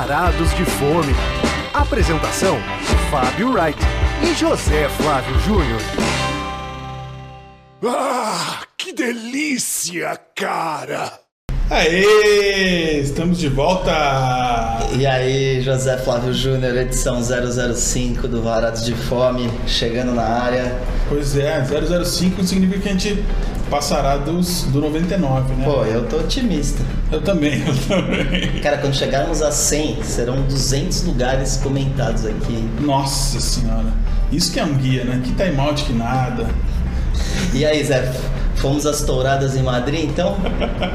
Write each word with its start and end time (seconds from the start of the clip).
Varados 0.00 0.54
de 0.54 0.64
Fome. 0.64 1.12
Apresentação: 1.74 2.56
Fábio 3.10 3.52
Wright 3.52 3.78
e 4.22 4.34
José 4.34 4.88
Flávio 4.88 5.38
Júnior. 5.40 5.80
Ah, 7.84 8.62
que 8.78 8.94
delícia, 8.94 10.16
cara! 10.34 11.20
Aê! 11.70 12.98
Estamos 13.00 13.38
de 13.38 13.48
volta! 13.48 13.92
E 14.92 15.06
aí, 15.06 15.62
José 15.62 15.96
Flávio 15.98 16.34
Júnior, 16.34 16.76
edição 16.76 17.22
005 17.22 18.26
do 18.26 18.42
Varados 18.42 18.84
de 18.84 18.92
Fome, 18.92 19.48
chegando 19.68 20.12
na 20.12 20.24
área. 20.24 20.76
Pois 21.08 21.36
é, 21.36 21.64
005 21.64 22.42
significa 22.42 22.80
que 22.80 22.88
a 22.88 22.92
gente 22.92 23.24
passará 23.70 24.16
dos, 24.16 24.64
do 24.64 24.80
99, 24.80 25.54
né? 25.54 25.64
Pô, 25.64 25.84
eu 25.84 26.08
tô 26.08 26.16
otimista. 26.16 26.82
Eu 27.12 27.22
também, 27.22 27.62
eu 27.64 27.76
também. 27.86 28.60
Cara, 28.60 28.78
quando 28.78 28.96
chegarmos 28.96 29.40
a 29.40 29.52
100, 29.52 30.02
serão 30.02 30.42
200 30.42 31.04
lugares 31.04 31.56
comentados 31.58 32.26
aqui. 32.26 32.68
Nossa 32.80 33.38
senhora, 33.38 33.92
isso 34.32 34.52
que 34.52 34.58
é 34.58 34.64
um 34.64 34.74
guia, 34.74 35.04
né? 35.04 35.22
Que 35.22 35.32
time 35.34 35.56
out 35.60 35.84
que 35.84 35.92
nada. 35.92 36.48
E 37.54 37.64
aí, 37.64 37.84
Zé, 37.84 38.12
fomos 38.60 38.84
às 38.86 39.00
touradas 39.02 39.56
em 39.56 39.62
Madrid, 39.62 40.04
então? 40.04 40.36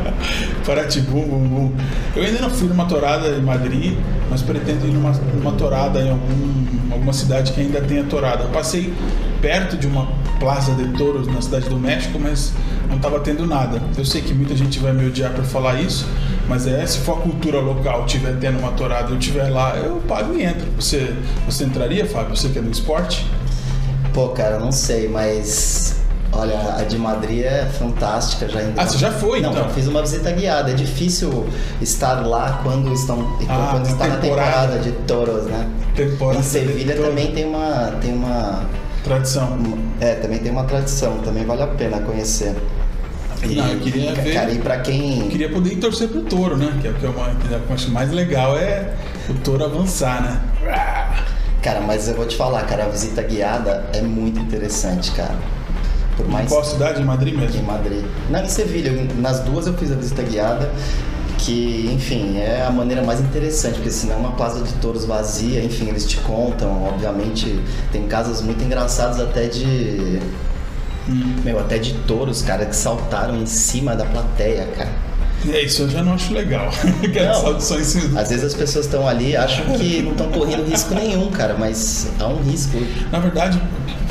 Paraty, 0.66 1.02
bum, 1.02 1.22
bum, 1.22 1.48
bum. 1.48 1.72
Eu 2.16 2.24
ainda 2.24 2.40
não 2.40 2.50
fui 2.50 2.68
numa 2.68 2.86
tourada 2.86 3.28
em 3.30 3.42
Madrid, 3.42 3.98
mas 4.30 4.42
pretendo 4.42 4.88
ir 4.88 4.92
numa, 4.92 5.12
numa 5.12 5.52
tourada 5.54 6.00
em 6.00 6.10
algum, 6.10 6.94
alguma 6.94 7.14
cidade 7.14 7.52
que 7.52 7.62
ainda 7.62 7.82
tenha 7.82 8.04
tourada. 8.04 8.44
Eu 8.44 8.50
passei 8.50 8.94
perto 9.42 9.78
de 9.78 9.88
uma 9.88 10.08
plaza 10.40 10.74
de 10.74 10.88
touros 10.98 11.28
na 11.28 11.42
cidade 11.42 11.68
do 11.68 11.78
México, 11.78 12.20
mas 12.20 12.54
não 12.88 12.98
estava 12.98 13.20
tendo 13.20 13.46
nada. 13.46 13.82
Eu 13.98 14.06
sei 14.06 14.22
que 14.22 14.34
muita 14.34 14.56
gente 14.56 14.80
vai 14.80 14.94
me 14.94 15.08
odiar 15.08 15.32
por 15.34 15.44
falar 15.44 15.82
isso, 15.82 16.08
mas 16.48 16.68
é 16.68 16.86
se 16.86 17.00
for 17.00 17.18
a 17.18 17.22
cultura 17.22 17.60
local 17.60 18.06
tiver 18.06 18.38
tendo 18.38 18.60
uma 18.60 18.72
tourada, 18.74 19.12
eu 19.12 19.18
tiver 19.18 19.50
lá, 19.50 19.76
eu 19.78 20.02
pago 20.08 20.36
e 20.36 20.44
entro. 20.44 20.68
Você, 20.80 21.14
você 21.46 21.64
entraria, 21.64 22.06
Fábio? 22.06 22.36
Você 22.36 22.50
que 22.50 22.60
é 22.60 22.62
do 22.62 22.70
esporte? 22.70 23.26
Pô, 24.14 24.30
cara, 24.30 24.60
não 24.60 24.72
sei, 24.72 25.10
mas 25.10 26.05
Olha, 26.36 26.76
a 26.78 26.84
de 26.84 26.98
Madrid 26.98 27.44
é 27.44 27.66
fantástica. 27.66 28.50
Já 28.50 28.60
ah, 28.76 28.86
você 28.86 28.98
já 28.98 29.12
foi, 29.12 29.42
Não, 29.42 29.52
então? 29.52 29.64
já 29.64 29.70
fiz 29.70 29.88
uma 29.88 30.02
visita 30.02 30.32
guiada. 30.32 30.72
É 30.72 30.74
difícil 30.74 31.48
estar 31.82 32.26
lá 32.26 32.60
quando 32.62 32.94
estão 32.94 33.38
ah, 33.48 33.70
quando 33.72 33.88
está 33.88 34.08
na 34.08 34.18
temporada 34.18 34.80
de 34.80 34.92
touros, 35.08 35.46
né? 35.46 35.68
Temporada 35.96 36.40
em 36.40 36.44
Sevilha 36.44 36.96
também 36.96 37.32
tem 37.32 37.46
uma 37.46 37.94
tem 38.02 38.14
uma 38.14 38.66
tradição. 39.04 39.58
É, 40.02 40.16
também 40.16 40.40
tem 40.40 40.52
uma 40.52 40.66
tradição. 40.66 41.20
Também 41.20 41.46
vale 41.46 41.64
a 41.64 41.68
pena 41.68 42.00
conhecer. 42.02 42.54
E, 43.44 43.56
não, 43.56 43.68
eu 43.68 43.80
queria 43.80 44.14
ver. 44.14 44.34
Cara, 44.34 44.52
e 44.52 44.60
pra 44.60 44.80
quem. 44.80 45.22
Eu 45.22 45.28
queria 45.28 45.50
poder 45.50 45.74
ir 45.74 45.78
torcer 45.78 46.10
pro 46.10 46.22
touro, 46.22 46.58
né? 46.58 46.78
Que 46.82 46.88
é 46.88 46.92
o 46.92 46.94
que 46.96 47.04
eu 47.06 47.16
acho 47.74 47.92
mais 47.92 48.12
legal 48.12 48.58
é 48.58 48.94
o 49.30 49.34
touro 49.36 49.64
avançar, 49.64 50.22
né? 50.22 50.42
Cara, 51.62 51.82
mas 51.82 52.08
eu 52.08 52.14
vou 52.14 52.26
te 52.26 52.36
falar, 52.36 52.64
cara, 52.64 52.86
a 52.86 52.90
visita 52.90 53.24
guiada 53.24 53.90
é 53.94 54.02
muito 54.02 54.40
interessante, 54.40 55.12
cara. 55.12 55.36
Por 56.16 56.28
mais... 56.28 56.46
Em 56.46 56.50
qual 56.50 56.64
cidade? 56.64 57.02
Em 57.02 57.06
Madrid 57.06 57.36
mesmo? 57.36 57.62
Em 57.62 57.66
Madrid. 57.66 58.04
Não, 58.30 58.44
em 58.44 58.50
Sevilha. 58.50 58.92
Nas 59.18 59.40
duas 59.42 59.68
eu 59.68 59.74
fiz 59.74 59.92
a 59.92 59.96
visita 59.96 60.22
guiada 60.24 60.72
que, 61.38 61.90
enfim, 61.94 62.38
é 62.38 62.66
a 62.66 62.72
maneira 62.72 63.04
mais 63.04 63.20
interessante, 63.20 63.76
porque 63.76 63.92
senão 63.92 64.18
uma 64.18 64.32
plaza 64.32 64.64
de 64.64 64.74
touros 64.76 65.06
vazia, 65.06 65.64
enfim, 65.64 65.88
eles 65.88 66.08
te 66.08 66.18
contam, 66.18 66.84
obviamente, 66.84 67.60
tem 67.92 68.08
casos 68.08 68.42
muito 68.42 68.64
engraçados 68.64 69.20
até 69.20 69.48
de 69.48 70.20
hum. 71.10 71.36
meu, 71.44 71.60
até 71.60 71.78
de 71.78 71.94
touros, 72.08 72.42
cara, 72.42 72.66
que 72.66 72.76
saltaram 72.76 73.36
em 73.36 73.46
cima 73.46 73.96
da 73.96 74.06
plateia, 74.06 74.66
cara. 74.76 74.90
É, 75.52 75.62
isso 75.62 75.84
eu 75.84 75.90
já 75.90 76.04
não 76.04 76.14
acho 76.14 76.34
legal. 76.34 76.70
não, 76.74 77.60
só 77.60 77.76
às 77.76 77.94
vezes 78.30 78.44
as 78.44 78.54
pessoas 78.54 78.86
estão 78.86 79.08
ali 79.08 79.36
acham 79.36 79.66
que 79.78 80.02
não 80.02 80.12
estão 80.12 80.32
correndo 80.32 80.68
risco 80.70 80.94
nenhum, 80.94 81.30
cara, 81.32 81.56
mas 81.58 82.08
há 82.20 82.28
um 82.28 82.42
risco. 82.44 82.78
Na 83.12 83.20
verdade, 83.20 83.62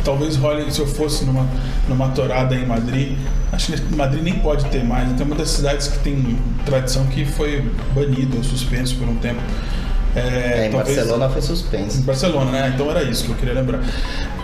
talvez 0.05 0.37
role 0.37 0.71
se 0.71 0.81
eu 0.81 0.87
fosse 0.87 1.25
numa, 1.25 1.49
numa 1.89 2.09
torada 2.11 2.55
em 2.55 2.67
Madrid. 2.67 3.17
Acho 3.53 3.73
que 3.73 3.95
Madrid 3.95 4.23
nem 4.23 4.35
pode 4.35 4.65
ter 4.67 4.85
mais. 4.85 5.11
Tem 5.13 5.27
uma 5.27 5.37
das 5.37 5.51
cidades 5.51 5.89
que 5.89 5.99
tem 6.01 6.39
tradição 6.65 7.07
que 7.07 7.25
foi 7.25 7.71
banido 7.95 8.37
ou 8.37 8.45
suspenso 8.45 8.97
por 8.97 9.09
um 9.09 9.17
tempo. 9.17 9.41
É, 10.17 10.21
é, 10.21 10.67
em 10.69 10.71
talvez, 10.71 10.97
Barcelona 10.97 11.29
foi 11.29 11.43
suspenso. 11.43 11.99
Em 11.99 12.03
Barcelona, 12.03 12.51
né? 12.51 12.73
Então 12.75 12.91
era 12.91 13.03
isso 13.03 13.25
que 13.25 13.31
eu 13.31 13.37
queria 13.37 13.55
lembrar. 13.55 13.81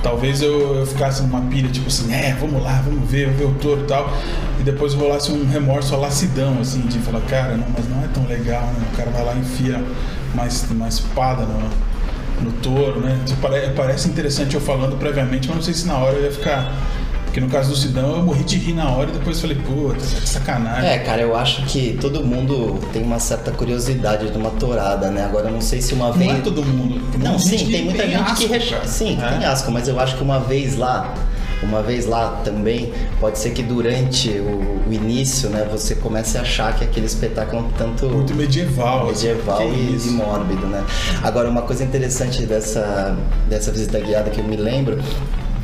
Talvez 0.02 0.42
eu, 0.42 0.76
eu 0.76 0.86
ficasse 0.86 1.22
numa 1.22 1.42
pilha, 1.42 1.68
tipo 1.68 1.86
assim, 1.86 2.12
é, 2.12 2.34
vamos 2.40 2.62
lá, 2.62 2.82
vamos 2.84 3.08
ver, 3.08 3.30
ver 3.30 3.44
o 3.44 3.54
touro 3.54 3.82
e 3.82 3.84
tal. 3.84 4.12
E 4.60 4.62
depois 4.62 4.92
rolasse 4.92 5.32
um 5.32 5.48
remorso 5.48 5.94
a 5.94 5.96
lacidão, 5.96 6.58
assim, 6.60 6.82
de 6.82 6.98
falar, 6.98 7.22
cara, 7.22 7.56
não, 7.56 7.66
mas 7.74 7.88
não 7.88 8.04
é 8.04 8.08
tão 8.08 8.26
legal, 8.26 8.66
né? 8.66 8.86
O 8.92 8.96
cara 8.96 9.10
vai 9.10 9.24
lá 9.24 9.34
e 9.34 9.38
enfia 9.38 9.82
mais, 10.34 10.70
mais 10.72 10.94
espada 10.94 11.44
no, 11.44 12.44
no 12.44 12.52
touro, 12.60 13.00
né? 13.00 13.18
Tipo, 13.24 13.48
parece 13.74 14.08
interessante 14.08 14.54
eu 14.54 14.60
falando 14.60 14.98
previamente, 14.98 15.48
mas 15.48 15.56
não 15.56 15.62
sei 15.62 15.72
se 15.72 15.86
na 15.86 15.96
hora 15.96 16.18
eu 16.18 16.24
ia 16.24 16.30
ficar. 16.30 16.74
Porque 17.24 17.40
no 17.40 17.48
caso 17.48 17.70
do 17.70 17.76
Sidão 17.76 18.16
eu 18.16 18.22
morri 18.22 18.44
de 18.44 18.58
rir 18.58 18.74
na 18.74 18.90
hora 18.90 19.08
e 19.08 19.12
depois 19.12 19.40
falei, 19.40 19.56
pô, 19.56 19.94
que 19.94 20.28
sacanagem. 20.28 20.90
É, 20.90 20.98
cara, 20.98 21.22
eu 21.22 21.34
acho 21.34 21.62
que 21.62 21.96
todo 21.98 22.22
mundo 22.22 22.80
tem 22.92 23.02
uma 23.02 23.20
certa 23.20 23.52
curiosidade 23.52 24.30
de 24.30 24.36
uma 24.36 24.50
tourada, 24.50 25.10
né? 25.10 25.24
Agora 25.24 25.46
eu 25.46 25.52
não 25.52 25.60
sei 25.62 25.80
se 25.80 25.94
uma 25.94 26.12
vez. 26.12 26.30
Não 26.30 26.38
é 26.38 26.40
todo 26.42 26.62
mundo. 26.62 27.00
Não, 27.18 27.38
sim, 27.38 27.70
tem 27.70 27.84
muita 27.84 28.02
tem 28.02 28.10
gente 28.10 28.30
asco, 28.30 28.36
que 28.36 28.46
rechaça. 28.46 28.88
Sim, 28.88 29.18
é. 29.22 29.28
tem 29.28 29.46
asco, 29.46 29.70
mas 29.70 29.88
eu 29.88 29.98
acho 29.98 30.16
que 30.16 30.22
uma 30.22 30.40
vez 30.40 30.76
lá 30.76 31.14
uma 31.62 31.82
vez 31.82 32.06
lá 32.06 32.40
também, 32.44 32.92
pode 33.18 33.38
ser 33.38 33.50
que 33.50 33.62
durante 33.62 34.30
o, 34.30 34.88
o 34.88 34.92
início, 34.92 35.48
né, 35.50 35.66
você 35.70 35.94
comece 35.94 36.38
a 36.38 36.42
achar 36.42 36.74
que 36.76 36.84
aquele 36.84 37.06
espetáculo 37.06 37.62
é 37.62 37.66
um 37.66 37.70
tanto 37.70 38.06
muito 38.06 38.34
medieval, 38.34 39.10
assim. 39.10 39.28
medieval 39.28 39.62
e, 39.62 39.98
e, 40.06 40.10
mórbido, 40.10 40.66
né? 40.66 40.84
Agora 41.22 41.48
uma 41.48 41.62
coisa 41.62 41.84
interessante 41.84 42.46
dessa 42.46 43.16
dessa 43.48 43.70
visita 43.70 43.98
guiada 43.98 44.30
que 44.30 44.40
eu 44.40 44.44
me 44.44 44.56
lembro 44.56 44.98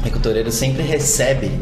é 0.05 0.11
que 0.11 0.17
o 0.17 0.21
toureiro 0.21 0.51
sempre 0.51 0.83
recebe 0.83 1.61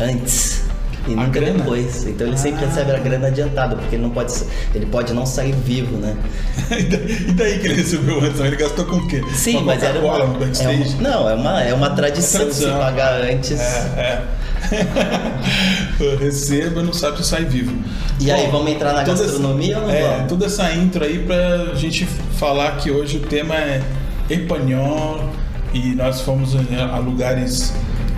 antes 0.00 0.62
e 1.06 1.12
a 1.12 1.16
nunca 1.16 1.40
grana? 1.40 1.58
depois. 1.58 2.06
Então 2.06 2.26
ele 2.26 2.36
ah. 2.36 2.38
sempre 2.38 2.64
recebe 2.64 2.92
a 2.92 2.98
grana 2.98 3.26
adiantada, 3.28 3.76
porque 3.76 3.96
ele 3.96 4.02
não 4.02 4.10
pode, 4.10 4.32
ele 4.74 4.86
pode 4.86 5.12
não 5.12 5.26
sair 5.26 5.52
vivo, 5.52 5.96
né? 5.96 6.16
e 6.70 7.32
daí 7.32 7.58
que 7.58 7.66
ele 7.66 7.74
recebeu 7.74 8.20
antes? 8.20 8.40
Ele 8.40 8.56
gastou 8.56 8.84
com 8.84 8.96
o 8.96 9.08
quê? 9.08 9.22
Sim, 9.34 9.62
mas 9.62 9.82
era 9.82 9.98
uma, 9.98 10.18
é 10.18 10.24
uma, 10.24 11.00
Não, 11.00 11.28
é 11.28 11.34
uma, 11.34 11.62
é 11.62 11.74
uma 11.74 11.90
tradição, 11.90 12.42
é 12.42 12.44
tradição. 12.44 12.72
se 12.72 12.78
pagar 12.78 13.20
antes. 13.20 13.60
É, 13.60 13.96
é. 13.96 14.22
Receba, 16.18 16.82
não 16.82 16.92
sabe 16.92 17.18
se 17.18 17.24
sai 17.24 17.44
vivo. 17.44 17.76
E 18.20 18.26
Bom, 18.26 18.32
aí, 18.32 18.50
vamos 18.50 18.70
entrar 18.72 18.92
na 18.94 19.02
gastronomia 19.02 19.72
essa, 19.72 19.80
ou 19.80 19.88
não 19.88 19.94
É, 19.94 20.02
vamos? 20.02 20.28
toda 20.28 20.46
essa 20.46 20.72
intro 20.72 21.04
aí 21.04 21.18
pra 21.18 21.74
gente 21.74 22.06
falar 22.38 22.76
que 22.76 22.90
hoje 22.90 23.18
o 23.18 23.20
tema 23.20 23.54
é 23.54 23.82
espanhol 24.30 25.28
e 25.72 25.94
nós 25.94 26.20
fomos 26.20 26.54
a 26.54 26.98
lugares 26.98 27.74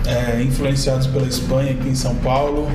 é, 0.07 0.41
influenciados 0.41 1.07
pela 1.07 1.27
Espanha 1.27 1.71
aqui 1.71 1.89
em 1.89 1.95
São 1.95 2.15
Paulo? 2.15 2.69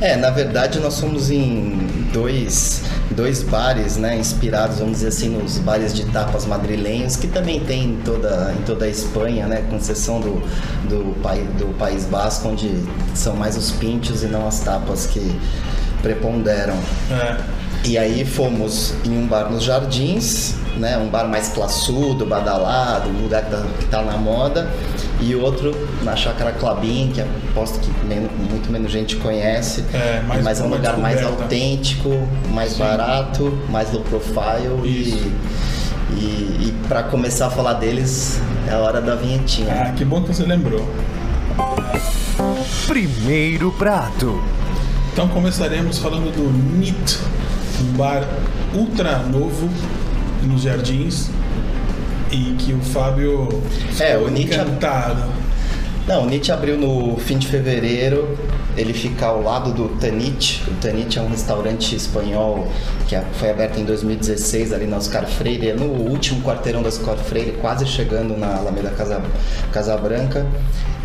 É, 0.00 0.16
na 0.16 0.30
verdade 0.30 0.80
nós 0.80 0.98
fomos 0.98 1.30
em 1.30 1.78
dois, 2.12 2.82
dois 3.10 3.42
bares, 3.42 3.96
né, 3.96 4.16
inspirados, 4.16 4.78
vamos 4.78 4.94
dizer 4.94 5.08
assim, 5.08 5.28
nos 5.28 5.58
bares 5.58 5.94
de 5.94 6.04
tapas 6.06 6.44
madrilenhos, 6.44 7.16
que 7.16 7.28
também 7.28 7.60
tem 7.60 7.84
em 7.84 7.96
toda, 8.04 8.54
em 8.58 8.62
toda 8.62 8.84
a 8.84 8.88
Espanha, 8.88 9.46
né, 9.46 9.64
com 9.70 9.76
exceção 9.76 10.20
do, 10.20 10.42
do, 10.88 11.14
do 11.58 11.78
País 11.78 12.04
Basco, 12.04 12.48
onde 12.48 12.70
são 13.14 13.36
mais 13.36 13.56
os 13.56 13.70
pinchos 13.70 14.22
e 14.22 14.26
não 14.26 14.46
as 14.46 14.60
tapas 14.60 15.06
que 15.06 15.38
preponderam. 16.02 16.74
É. 17.10 17.62
E 17.84 17.98
aí 17.98 18.24
fomos 18.24 18.94
em 19.04 19.16
um 19.16 19.26
bar 19.26 19.50
nos 19.50 19.64
Jardins, 19.64 20.54
né? 20.76 20.96
Um 20.98 21.08
bar 21.08 21.28
mais 21.28 21.48
classudo, 21.48 22.24
badalado, 22.26 23.08
um 23.08 23.22
lugar 23.22 23.44
que 23.44 23.50
tá, 23.50 23.62
que 23.78 23.84
tá 23.86 24.02
na 24.02 24.16
moda. 24.16 24.68
E 25.20 25.34
outro 25.34 25.72
na 26.02 26.16
Chácara 26.16 26.52
Clabin, 26.52 27.12
que 27.14 27.20
aposto 27.20 27.78
que 27.78 28.06
menos, 28.06 28.30
muito 28.50 28.70
menos 28.70 28.90
gente 28.90 29.16
conhece. 29.16 29.84
É, 29.92 30.20
mais 30.26 30.42
mas 30.42 30.60
é 30.60 30.64
um 30.64 30.68
lugar 30.68 30.96
mais 30.98 31.22
autêntico, 31.22 32.10
mais 32.50 32.72
Sim. 32.72 32.80
barato, 32.80 33.58
mais 33.70 33.92
low 33.92 34.02
profile 34.02 34.80
e, 34.84 35.32
e, 36.10 36.68
e 36.68 36.74
para 36.88 37.04
começar 37.04 37.46
a 37.46 37.50
falar 37.50 37.74
deles 37.74 38.40
é 38.68 38.72
a 38.72 38.78
hora 38.78 39.00
da 39.00 39.14
vinhetinha. 39.14 39.72
Ah, 39.72 39.92
que 39.92 40.04
bom 40.04 40.22
que 40.22 40.34
você 40.34 40.44
lembrou. 40.44 40.84
Primeiro 42.86 43.70
prato. 43.72 44.42
Então 45.12 45.28
começaremos 45.28 45.98
falando 45.98 46.34
do 46.34 46.78
NIT, 46.78 47.18
um 47.80 47.96
bar 47.96 48.26
ultra 48.74 49.18
novo 49.18 49.68
nos 50.46 50.62
jardins 50.62 51.30
e 52.30 52.54
que 52.58 52.72
o 52.72 52.80
Fábio 52.80 53.48
é, 54.00 54.16
o 54.16 54.28
Nietzsche 54.28 54.54
encantado. 54.54 55.22
Não, 56.06 56.24
o 56.24 56.26
Nietzsche 56.26 56.50
abriu 56.50 56.76
no 56.76 57.16
fim 57.18 57.38
de 57.38 57.46
fevereiro. 57.46 58.36
Ele 58.76 58.92
fica 58.92 59.26
ao 59.26 59.42
lado 59.42 59.72
do 59.72 59.88
Tanit. 59.98 60.62
O 60.68 60.74
Tanit 60.80 61.18
é 61.18 61.22
um 61.22 61.28
restaurante 61.28 61.94
espanhol 61.94 62.66
que 63.06 63.16
foi 63.34 63.50
aberto 63.50 63.78
em 63.78 63.84
2016 63.84 64.72
ali 64.72 64.86
na 64.86 64.96
Oscar 64.96 65.26
Freire, 65.26 65.70
é 65.70 65.74
no 65.74 65.86
último 65.86 66.42
quarteirão 66.42 66.82
da 66.82 66.88
Oscar 66.88 67.16
Freire, 67.16 67.52
quase 67.60 67.86
chegando 67.86 68.36
na 68.36 68.56
Alameda 68.56 68.90
Casa, 68.90 69.22
Casa 69.72 69.96
Branca. 69.96 70.46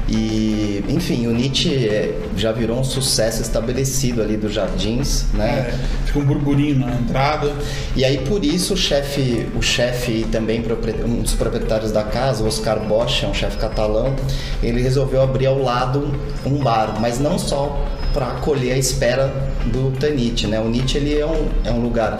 E, 0.09 0.85
enfim, 0.87 1.27
o 1.27 1.33
Nietzsche 1.33 1.85
é, 1.85 2.17
já 2.37 2.53
virou 2.53 2.79
um 2.79 2.83
sucesso 2.83 3.41
estabelecido 3.41 4.21
ali 4.21 4.37
dos 4.37 4.53
jardins, 4.53 5.25
né? 5.33 5.69
É, 5.69 6.05
fica 6.05 6.19
um 6.19 6.23
burburinho 6.23 6.79
na 6.79 6.93
entrada. 6.93 7.53
E 7.93 8.05
aí 8.05 8.19
por 8.19 8.43
isso 8.45 8.73
o 8.73 8.77
chefe, 8.77 9.47
o 9.53 9.61
chefe 9.61 10.21
e 10.21 10.23
também 10.23 10.63
um 11.05 11.21
dos 11.21 11.33
proprietários 11.33 11.91
da 11.91 12.03
casa, 12.03 12.45
Oscar 12.45 12.79
Bosch, 12.79 13.23
é 13.23 13.27
um 13.27 13.33
chefe 13.33 13.57
catalão, 13.57 14.15
ele 14.63 14.81
resolveu 14.81 15.21
abrir 15.21 15.47
ao 15.47 15.61
lado 15.61 16.13
um 16.45 16.57
bar, 16.59 16.97
mas 17.01 17.19
não 17.19 17.37
só 17.37 17.56
para 18.13 18.27
acolher 18.27 18.73
a 18.73 18.77
espera 18.77 19.31
do 19.65 19.91
Tanit, 19.99 20.47
né? 20.47 20.59
O 20.59 20.69
Nietzsche 20.69 20.97
ele 20.97 21.19
é 21.19 21.25
um, 21.25 21.47
é 21.63 21.71
um 21.71 21.81
lugar 21.81 22.19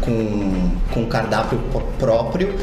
com, 0.00 0.70
com 0.92 1.06
cardápio 1.06 1.58
próprio 1.98 2.54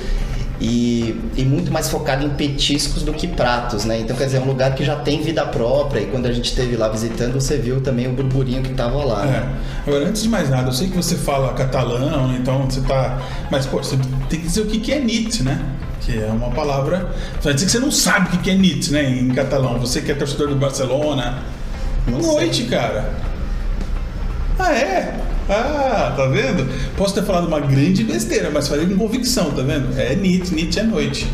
e, 0.60 1.20
e, 1.36 1.44
muito 1.44 1.72
mais 1.72 1.90
focado 1.90 2.26
em 2.26 2.30
petiscos 2.30 3.04
do 3.04 3.14
que 3.14 3.28
pratos, 3.28 3.84
né? 3.84 4.00
Então, 4.00 4.16
quer 4.16 4.26
dizer, 4.26 4.38
é 4.38 4.40
um 4.40 4.46
lugar 4.46 4.74
que 4.74 4.86
já 4.86 4.96
tem 4.96 5.22
vida 5.22 5.46
própria 5.46 6.00
e 6.00 6.06
quando 6.06 6.28
a 6.28 6.32
gente 6.32 6.46
esteve 6.46 6.78
lá 6.78 6.88
visitando, 6.88 7.34
você 7.34 7.58
viu 7.58 7.82
também 7.82 8.08
o 8.08 8.14
burburinho 8.14 8.62
que 8.62 8.72
estava 8.72 9.04
lá. 9.04 9.26
Né? 9.26 9.54
É. 9.86 9.90
Agora, 9.90 10.08
antes 10.08 10.24
de 10.24 10.30
mais 10.30 10.50
nada, 10.50 10.70
eu 10.70 10.74
sei 10.74 10.88
que 10.88 10.96
você 10.96 11.16
fala 11.16 11.54
catalão, 11.54 12.34
então 12.34 12.66
você 12.66 12.82
tá... 12.82 13.22
Mas, 13.52 13.66
pô, 13.66 13.78
você 13.78 13.98
tem 14.30 14.40
que 14.40 14.48
dizer 14.48 14.62
o 14.62 14.66
que 14.66 14.92
é 14.94 15.00
NIT, 15.00 15.44
né? 15.44 15.62
Que 16.02 16.24
é 16.24 16.28
uma 16.28 16.52
palavra... 16.52 17.14
Vai 17.42 17.54
dizer 17.54 17.66
que 17.66 17.72
você 17.74 17.80
não 17.80 17.92
sabe 17.92 18.38
o 18.38 18.40
que 18.40 18.50
é 18.50 18.56
NIT, 18.56 18.94
né? 18.94 19.10
Em 19.10 19.30
catalão. 19.34 19.78
Você 19.80 20.02
que 20.02 20.12
é 20.12 20.16
torcedor 20.16 20.48
do 20.48 20.56
Barcelona... 20.56 21.55
Não 22.08 22.20
Noite, 22.20 22.64
cara. 22.66 23.14
Ah, 24.60 24.74
é? 24.74 25.20
Ah, 25.50 26.14
tá 26.16 26.26
vendo? 26.26 26.68
Posso 26.98 27.14
ter 27.14 27.24
falado 27.24 27.48
uma 27.48 27.60
grande 27.60 28.04
besteira, 28.04 28.50
mas 28.52 28.68
falei 28.68 28.88
com 28.88 28.98
convicção, 28.98 29.52
tá 29.52 29.62
vendo? 29.62 30.00
É 30.00 30.16
NIT, 30.16 30.54
NIT 30.54 30.80
é 30.80 30.84
noite. 30.84 31.28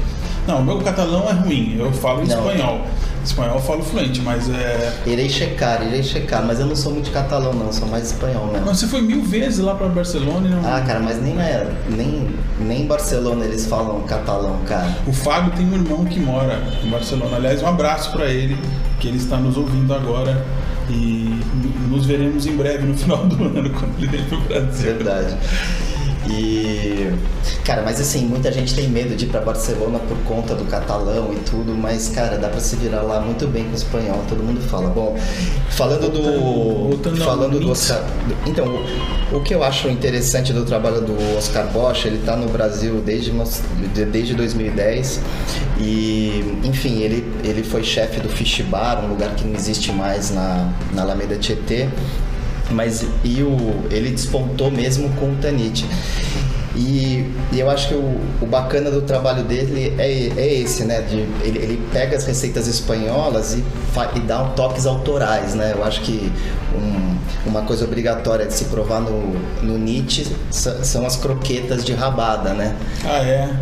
Não, 0.47 0.63
meu 0.63 0.79
catalão 0.79 1.29
é 1.29 1.33
ruim, 1.33 1.77
eu 1.77 1.91
falo 1.93 2.25
não. 2.25 2.51
espanhol. 2.51 2.81
Espanhol 3.23 3.55
eu 3.55 3.61
falo 3.61 3.83
fluente, 3.83 4.19
mas 4.21 4.49
é. 4.49 4.93
Irei 5.05 5.29
checar, 5.29 5.85
irei 5.85 6.01
checar, 6.01 6.43
mas 6.43 6.59
eu 6.59 6.65
não 6.65 6.75
sou 6.75 6.91
muito 6.91 7.11
catalão, 7.11 7.53
não, 7.53 7.71
sou 7.71 7.87
mais 7.87 8.07
espanhol 8.07 8.47
mesmo. 8.47 8.65
Mas 8.65 8.79
você 8.79 8.87
foi 8.87 9.01
mil 9.01 9.21
vezes 9.21 9.59
lá 9.59 9.75
pra 9.75 9.87
Barcelona 9.87 10.47
e 10.47 10.49
não. 10.49 10.59
Ah, 10.59 10.81
cara, 10.81 10.99
mas 10.99 11.21
nem, 11.21 11.39
é, 11.39 11.67
nem, 11.87 12.27
nem 12.59 12.81
em 12.81 12.87
Barcelona 12.87 13.45
eles 13.45 13.67
falam 13.67 14.01
catalão, 14.01 14.57
cara. 14.67 14.97
O 15.05 15.13
Fábio 15.13 15.53
tem 15.55 15.65
um 15.65 15.73
irmão 15.75 16.03
que 16.03 16.19
mora 16.19 16.59
em 16.83 16.89
Barcelona. 16.89 17.37
Aliás, 17.37 17.61
um 17.61 17.67
abraço 17.67 18.11
para 18.11 18.25
ele, 18.25 18.57
que 18.99 19.07
ele 19.07 19.17
está 19.17 19.37
nos 19.37 19.55
ouvindo 19.55 19.93
agora. 19.93 20.43
E 20.89 21.39
nos 21.89 22.05
veremos 22.05 22.45
em 22.45 22.55
breve 22.55 22.85
no 22.85 22.97
final 22.97 23.25
do 23.27 23.43
ano, 23.43 23.69
quando 23.69 23.97
ele 23.97 24.07
vem 24.07 24.23
pro 24.25 24.39
Brasil. 24.41 24.93
Verdade. 24.93 25.37
E. 26.29 27.11
Cara, 27.63 27.81
mas 27.83 27.99
assim, 27.99 28.25
muita 28.25 28.51
gente 28.51 28.75
tem 28.75 28.87
medo 28.87 29.15
de 29.15 29.25
ir 29.25 29.29
pra 29.29 29.41
Barcelona 29.41 29.99
por 29.99 30.17
conta 30.19 30.55
do 30.55 30.65
catalão 30.65 31.33
e 31.33 31.37
tudo, 31.37 31.75
mas, 31.75 32.09
cara, 32.09 32.37
dá 32.37 32.49
pra 32.49 32.59
se 32.59 32.75
virar 32.75 33.01
lá 33.01 33.19
muito 33.19 33.47
bem 33.47 33.65
com 33.65 33.71
o 33.71 33.75
espanhol, 33.75 34.23
todo 34.27 34.43
mundo 34.43 34.61
fala. 34.61 34.89
Bom, 34.89 35.17
falando 35.69 36.09
do. 36.09 36.89
Voltando 36.89 37.23
falando 37.23 37.59
do 37.59 37.71
Oscar. 37.71 38.03
Então, 38.45 38.65
o, 39.31 39.37
o, 39.37 39.41
que 39.41 39.53
eu 39.53 39.63
acho 39.63 39.89
interessante 39.89 40.53
do 40.53 40.65
trabalho 40.65 41.01
do 41.01 41.37
Oscar 41.37 41.67
Bosch, 41.67 42.05
ele 42.05 42.19
tá 42.25 42.35
no 42.35 42.49
Brasil 42.49 43.01
desde, 43.03 43.31
desde 44.11 44.33
2010 44.33 45.21
e, 45.79 46.59
enfim, 46.63 46.99
ele, 46.99 47.31
ele 47.43 47.63
foi 47.63 47.83
chefe 47.83 48.19
do 48.19 48.29
Fish 48.29 48.61
Bar, 48.61 49.03
um 49.05 49.09
lugar 49.09 49.35
que 49.35 49.45
não 49.45 49.55
existe 49.55 49.91
mais 49.91 50.31
na, 50.31 50.71
na 50.93 51.01
Alameda 51.01 51.35
Tietê 51.37 51.89
mas 52.71 53.05
e 53.23 53.41
o, 53.41 53.57
ele 53.89 54.11
despontou 54.11 54.71
mesmo 54.71 55.09
com 55.15 55.31
o 55.31 55.35
Tanit. 55.35 55.85
E, 56.75 57.29
e, 57.51 57.59
eu 57.59 57.69
acho 57.69 57.89
que 57.89 57.95
o, 57.95 58.17
o, 58.41 58.45
bacana 58.45 58.89
do 58.89 59.01
trabalho 59.01 59.43
dele 59.43 59.93
é, 59.97 60.29
é 60.37 60.53
esse, 60.53 60.85
né? 60.85 61.01
De, 61.01 61.17
ele, 61.45 61.59
ele 61.59 61.87
pega 61.91 62.15
as 62.15 62.25
receitas 62.25 62.65
espanholas 62.65 63.55
e, 63.55 63.63
e 64.15 64.19
dá 64.21 64.41
um 64.41 64.51
toques 64.51 64.85
autorais, 64.85 65.53
né? 65.53 65.73
Eu 65.75 65.83
acho 65.83 65.99
que 66.01 66.31
um, 66.73 67.49
uma 67.49 67.63
coisa 67.63 67.83
obrigatória 67.83 68.45
de 68.45 68.53
se 68.53 68.65
provar 68.65 69.01
no, 69.01 69.33
no 69.61 69.77
Nietzsche 69.77 70.25
são 70.49 71.05
as 71.05 71.17
croquetas 71.17 71.83
de 71.83 71.93
rabada, 71.93 72.53
né? 72.53 72.75
Ah, 73.03 73.17
é? 73.17 73.53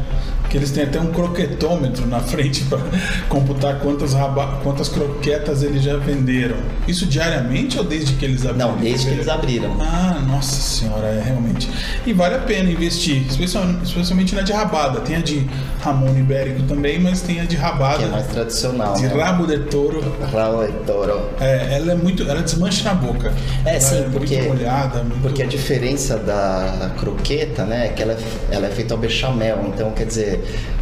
Que 0.50 0.58
eles 0.58 0.72
têm 0.72 0.84
até 0.84 1.00
um 1.00 1.12
croquetômetro 1.12 2.08
na 2.08 2.20
frente 2.20 2.64
para 2.66 2.80
computar 3.30 3.80
quantas, 3.80 4.14
raba... 4.14 4.60
quantas 4.64 4.90
croquetas 4.90 5.64
eles 5.64 5.84
já 5.84 5.98
venderam. 5.98 6.58
Isso 6.88 7.06
diariamente 7.06 7.78
ou 7.78 7.84
desde 7.84 8.14
que 8.14 8.26
eles 8.26 8.46
abriram? 8.46 8.72
Não, 8.72 8.78
desde 8.78 9.08
que 9.08 9.14
eles 9.14 9.28
abriram. 9.28 9.78
Ah, 9.80 10.22
nossa 10.28 10.60
senhora, 10.60 11.08
é 11.08 11.22
realmente. 11.24 11.70
E 12.06 12.14
vale 12.14 12.36
a 12.36 12.40
pena 12.40 12.70
investir, 12.72 13.24
especialmente 13.28 14.36
na 14.36 14.42
de 14.42 14.52
rabada. 14.52 15.02
Tem 15.02 15.18
a 15.18 15.22
de 15.22 15.48
Ramon 15.82 16.18
Ibérico 16.18 16.64
também, 16.64 17.00
mas 17.00 17.22
tem 17.22 17.40
a 17.40 17.46
de 17.46 17.56
rabada. 17.56 18.00
Que 18.00 18.04
é 18.06 18.08
mais 18.08 18.28
tradicional. 18.28 18.94
De 18.94 19.04
né? 19.04 19.24
rabo 19.24 19.46
de 19.46 19.60
touro. 19.60 20.02
Rabo 20.32 20.66
de 20.66 20.74
touro. 20.86 21.30
É, 21.40 21.78
ela 21.78 21.92
é 21.92 21.96
muito. 21.96 22.24
Ela 22.24 22.42
desmancha 22.42 22.84
na 22.84 22.96
boca. 22.96 23.34
É, 23.66 23.72
ela 23.72 23.80
sim, 23.80 24.00
é 24.00 24.10
porque. 24.12 24.38
Muito 24.42 24.56
molhada, 24.56 25.04
muito... 25.04 25.22
Porque 25.22 25.44
a 25.44 25.46
diferença 25.46 26.18
da 26.18 26.92
croqueta, 27.00 27.66
né, 27.66 27.88
é 27.88 27.90
que 27.90 28.02
ela 28.02 28.14
é, 28.14 28.18
ela 28.52 28.68
é 28.68 28.72
feita 28.72 28.94
ao 28.94 29.00
bechamel. 29.00 29.66
Então, 29.68 29.92
quer 29.92 30.06
dizer, 30.06 30.39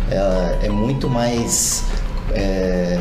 ela 0.09 0.59
é 0.61 0.69
muito 0.69 1.09
mais 1.09 1.83
é... 2.33 2.99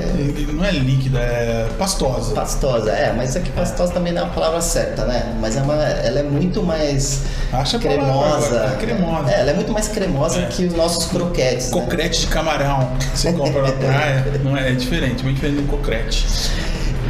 Não 0.52 0.64
é 0.64 0.70
líquida, 0.70 1.18
é 1.18 1.68
pastosa. 1.78 2.34
Pastosa, 2.34 2.90
é, 2.90 3.12
mas 3.12 3.34
é 3.34 3.40
que 3.40 3.50
pastosa 3.50 3.90
é. 3.90 3.94
também 3.94 4.12
não 4.12 4.22
é 4.22 4.24
a 4.24 4.28
palavra 4.28 4.60
certa, 4.60 5.04
né? 5.04 5.36
Mas 5.40 5.56
é 5.56 5.62
uma, 5.62 5.74
ela 5.74 6.20
é 6.20 6.22
muito 6.22 6.62
mais 6.62 7.22
Acha 7.52 7.78
cremosa. 7.78 8.56
É 8.56 8.76
cremosa. 8.78 9.30
É, 9.30 9.40
ela 9.40 9.50
é 9.50 9.54
muito 9.54 9.72
mais 9.72 9.88
cremosa 9.88 10.40
é. 10.40 10.46
que 10.46 10.64
os 10.66 10.74
nossos 10.74 11.06
croquetes. 11.06 11.70
Né? 11.70 11.80
Cocrete 11.80 12.20
né? 12.20 12.26
de 12.26 12.26
camarão 12.28 12.92
que 12.98 13.18
você 13.18 13.32
compra 13.32 13.62
na 13.62 13.72
praia. 13.72 14.24
não 14.44 14.56
é, 14.56 14.70
é 14.70 14.74
diferente, 14.74 15.24
muito 15.24 15.36
diferente 15.36 15.62
do 15.62 15.68
cocrete. 15.68 16.26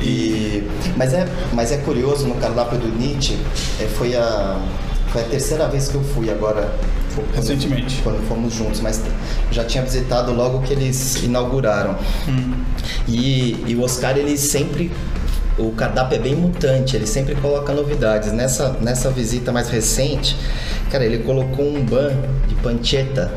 E, 0.02 0.68
mas, 0.96 1.12
é, 1.12 1.26
mas 1.52 1.72
é 1.72 1.78
curioso, 1.78 2.26
no 2.26 2.36
cardápio 2.36 2.78
do 2.78 2.88
Nietzsche, 2.88 3.38
é, 3.80 3.86
foi, 3.86 4.14
a, 4.14 4.58
foi 5.08 5.22
a 5.22 5.24
terceira 5.24 5.68
vez 5.68 5.88
que 5.88 5.96
eu 5.96 6.02
fui 6.02 6.30
agora 6.30 6.70
quando, 7.22 7.34
Recentemente. 7.34 8.00
Quando 8.02 8.26
fomos 8.28 8.54
juntos, 8.54 8.80
mas 8.80 9.02
já 9.50 9.64
tinha 9.64 9.82
visitado 9.82 10.32
logo 10.32 10.60
que 10.62 10.72
eles 10.72 11.22
inauguraram. 11.22 11.96
Hum. 12.28 12.54
E, 13.08 13.64
e 13.66 13.74
o 13.74 13.82
Oscar, 13.82 14.16
ele 14.16 14.36
sempre 14.36 14.90
o 15.58 15.72
cardápio 15.72 16.16
é 16.16 16.18
bem 16.18 16.34
mutante, 16.34 16.96
ele 16.96 17.06
sempre 17.06 17.34
coloca 17.36 17.72
novidades. 17.72 18.32
Nessa, 18.32 18.76
nessa 18.80 19.10
visita 19.10 19.50
mais 19.52 19.68
recente, 19.68 20.36
cara, 20.90 21.04
ele 21.04 21.18
colocou 21.20 21.66
um 21.66 21.84
ban 21.84 22.12
de 22.46 22.54
pancetta. 22.56 23.32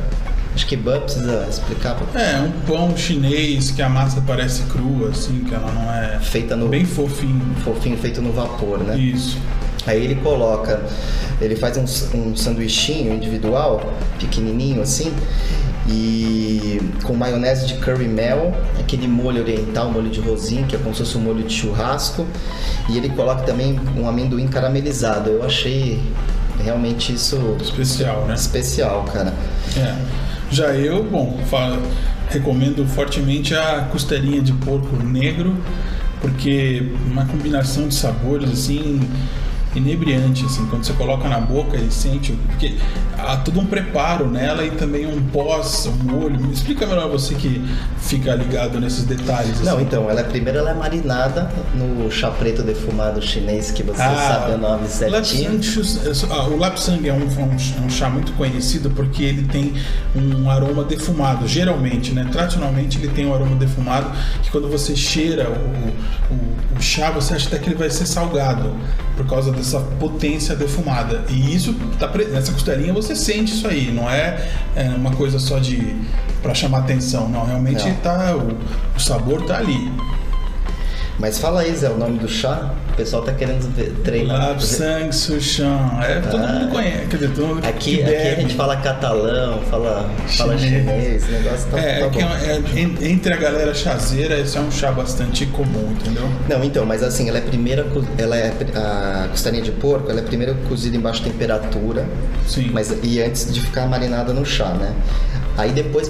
Acho 0.54 0.66
que 0.66 0.76
ban 0.76 1.00
precisa 1.00 1.48
explicar. 1.50 1.98
É, 2.14 2.42
um 2.42 2.52
pão 2.68 2.98
chinês 2.98 3.72
que 3.72 3.82
a 3.82 3.88
massa 3.88 4.22
parece 4.26 4.64
crua, 4.64 5.10
assim, 5.10 5.46
que 5.46 5.56
ela 5.56 5.72
não 5.72 5.94
é. 5.94 6.20
Feita 6.20 6.56
no. 6.56 6.68
Bem 6.68 6.84
fofinho. 6.84 7.56
Fofinho, 7.64 7.98
feito 7.98 8.22
no 8.22 8.34
vapor, 8.34 8.80
né? 8.80 8.98
Isso. 8.98 9.38
Aí 9.86 10.04
ele 10.04 10.16
coloca, 10.16 10.82
ele 11.42 11.56
faz 11.56 11.78
um, 11.78 12.18
um 12.18 12.36
sanduichinho 12.36 13.14
individual, 13.14 13.82
pequenininho 14.20 14.82
assim, 14.82 15.12
e 15.88 16.80
com 17.04 17.14
maionese 17.14 17.66
de 17.66 17.76
curry 17.76 18.08
mel, 18.08 18.54
aquele 18.80 19.08
molho 19.08 19.42
oriental, 19.42 19.92
molho 19.92 20.10
de 20.10 20.20
rosinha, 20.20 20.66
que 20.66 20.76
é 20.76 20.80
como 20.80 20.94
se 20.94 21.00
fosse 21.00 21.18
um 21.18 21.22
molho 21.22 21.44
de 21.44 21.54
churrasco, 21.54 22.28
e 22.90 22.98
ele 22.98 23.10
coloca 23.10 23.44
também 23.44 23.80
um 23.98 24.08
amendoim 24.08 24.48
caramelizado. 24.48 25.30
Eu 25.30 25.44
achei 25.44 26.00
realmente 26.64 27.14
isso 27.14 27.58
especial, 27.62 28.26
né? 28.26 28.34
Especial, 28.34 29.04
cara. 29.06 29.34
É. 29.78 29.96
Já 30.52 30.74
eu, 30.76 31.04
bom, 31.04 31.40
falo, 31.50 31.82
recomendo 32.30 32.86
fortemente 32.86 33.56
a 33.56 33.88
costelinha 33.92 34.42
de 34.42 34.54
porco 34.54 34.96
negro, 34.96 35.56
porque 36.22 36.92
uma 37.06 37.26
combinação 37.26 37.88
de 37.88 37.96
sabores 37.96 38.52
assim 38.52 39.00
inebriante, 39.76 40.46
assim, 40.46 40.66
quando 40.68 40.84
você 40.84 40.94
coloca 40.94 41.28
na 41.28 41.40
boca 41.40 41.78
e 41.78 41.92
sente, 41.92 42.32
porque 42.48 42.76
há 43.18 43.38
todo 43.38 43.60
um 43.60 43.66
preparo 43.66 44.28
nela 44.28 44.64
e 44.64 44.72
também 44.72 45.06
um 45.06 45.22
pós, 45.22 45.86
um 45.88 46.12
molho. 46.12 46.40
Me 46.40 46.54
explica 46.54 46.88
melhor 46.88 47.10
você 47.10 47.36
que 47.36 47.64
fica 47.98 48.34
ligado 48.34 48.80
nesses 48.80 49.04
detalhes. 49.04 49.52
Assim. 49.52 49.66
Não, 49.66 49.80
então, 49.80 50.10
ela 50.10 50.24
primeiro 50.24 50.60
ela 50.60 50.72
é 50.72 50.74
marinada 50.74 51.52
no 51.76 52.10
chá 52.10 52.32
preto 52.32 52.64
defumado 52.64 53.22
chinês, 53.22 53.72
que 53.72 53.84
você 53.84 54.02
ah, 54.02 54.16
sabe 54.16 54.54
o 54.54 54.58
nome 54.58 54.88
certinho. 54.88 55.60
Ah, 56.32 56.44
o 56.46 56.58
lapsang 56.58 57.08
é 57.08 57.14
um, 57.14 57.18
um, 57.18 57.86
um, 57.86 57.90
chá 57.90 58.10
muito 58.10 58.32
conhecido 58.34 58.90
porque 58.90 59.24
ele 59.24 59.44
tem 59.44 59.74
um 60.16 60.50
aroma 60.50 60.84
defumado, 60.84 61.48
geralmente, 61.48 62.12
né? 62.12 62.28
Tradicionalmente 62.32 62.98
ele 62.98 63.10
tem 63.10 63.26
um 63.26 63.34
aroma 63.34 63.56
defumado 63.56 64.12
que 64.42 64.50
quando 64.50 64.70
você 64.70 64.96
cheira 64.96 65.50
o, 65.50 66.34
o, 66.34 66.78
o 66.78 66.82
chá, 66.82 67.12
você 67.12 67.36
acha 67.36 67.48
até 67.48 67.60
que 67.60 67.70
ele 67.70 67.76
vai 67.76 67.90
ser 67.90 68.06
salgado 68.06 68.74
por 69.16 69.28
causa 69.28 69.52
dessa 69.60 69.80
potência 70.00 70.56
defumada. 70.56 71.24
E 71.30 71.56
isso 71.56 71.74
tá 72.00 72.12
nessa 72.32 72.52
costelinha 72.52 72.94
você 72.94 73.16
sente 73.16 73.54
isso 73.54 73.68
aí, 73.68 73.92
não 73.92 74.10
é, 74.10 74.50
é 74.76 74.90
uma 74.90 75.12
coisa 75.12 75.40
só 75.40 75.60
de 75.60 75.96
para 76.42 76.54
chamar 76.54 76.80
atenção, 76.80 77.28
não, 77.28 77.46
realmente 77.46 77.86
não. 77.86 77.96
tá 77.96 78.36
o, 78.36 78.58
o, 78.96 79.00
sabor 79.00 79.46
tá 79.46 79.58
ali. 79.58 79.92
Mas 81.20 81.38
fala 81.38 81.62
aí, 81.62 81.76
Zé, 81.76 81.90
o 81.90 81.98
nome 81.98 82.18
do 82.18 82.30
chá? 82.30 82.72
O 82.94 82.96
pessoal 82.96 83.22
tá 83.24 83.34
querendo 83.34 83.70
treinar. 84.04 84.48
Lab 84.50 84.64
Sang 84.64 85.12
Sushan. 85.14 85.78
É, 86.02 86.22
todo 86.22 86.40
mundo 86.40 86.70
conhece. 86.72 87.08
Quer 87.08 87.18
dizer, 87.18 87.34
todo 87.34 87.48
mundo 87.48 87.62
Ah. 87.66 87.70
Aqui, 87.70 88.02
aqui 88.02 88.16
a 88.16 88.36
gente 88.36 88.56
fala 88.56 88.78
catalão, 88.78 89.60
fala 89.70 90.10
fala 90.38 90.58
Chinês. 90.58 90.86
chinês, 90.86 91.28
o 91.28 91.32
negócio 91.32 91.72
tá, 91.72 91.80
É, 91.80 92.00
tá 92.00 92.08
bom. 92.10 92.20
é- 92.20 92.52
é- 92.52 92.80
en- 92.82 92.98
entre 93.12 93.34
a 93.34 93.38
galera 93.38 93.74
chazeira, 93.74 94.38
esse 94.40 94.58
é 94.58 94.62
um 94.62 94.72
chá 94.72 94.92
bastante 94.94 95.46
comum, 95.48 95.92
entendeu? 95.92 96.30
Não, 96.48 96.64
então, 96.64 96.86
mas 96.86 97.04
assim, 97.04 97.28
ela 97.28 97.38
é 97.38 97.42
primeira, 97.42 97.86
ela 98.18 98.38
é 98.38 98.54
a 98.76 99.28
costelinha 99.30 99.64
de 99.64 99.72
porco, 99.72 100.10
ela 100.10 100.20
é 100.20 100.24
primeiro 100.24 100.56
cozida 100.70 100.96
em 100.96 101.00
baixa 101.02 101.24
temperatura, 101.24 102.06
Sim. 102.48 102.70
mas 102.74 102.94
e 103.04 103.22
antes 103.22 103.54
de 103.54 103.60
ficar 103.62 103.86
marinada 103.88 104.34
no 104.34 104.46
chá, 104.46 104.70
né? 104.70 104.94
Aí 105.60 105.74
depois 105.74 106.10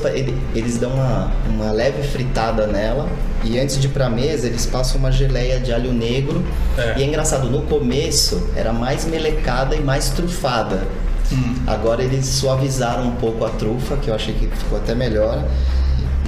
eles 0.53 0.77
dão 0.77 0.91
uma, 0.94 1.32
uma 1.50 1.72
leve 1.72 2.03
fritada 2.03 2.68
nela 2.68 3.10
e 3.44 3.58
antes 3.58 3.79
de 3.79 3.88
ir 3.88 3.89
pra 3.89 4.08
mesa 4.08 4.46
eles 4.46 4.68
passam 4.68 5.00
uma 5.00 5.12
geleia 5.12 5.60
de 5.60 5.74
alho 5.74 5.91
negro. 5.91 6.46
É. 6.77 7.00
E 7.00 7.01
é 7.01 7.06
engraçado, 7.08 7.50
no 7.50 7.63
começo 7.63 8.48
era 8.56 8.72
mais 8.72 9.06
melecada 9.06 9.75
e 9.75 9.82
mais 9.82 10.12
trufada. 10.12 10.84
Hum. 11.32 11.56
Agora 11.65 12.03
eles 12.03 12.27
suavizaram 12.27 13.08
um 13.08 13.15
pouco 13.15 13.44
a 13.44 13.50
trufa, 13.50 13.98
que 13.98 14.12
eu 14.12 14.13
achei 14.13 14.36
que 14.36 14.48
ficou 14.56 14.77
até 14.77 14.94
melhor. 14.94 15.44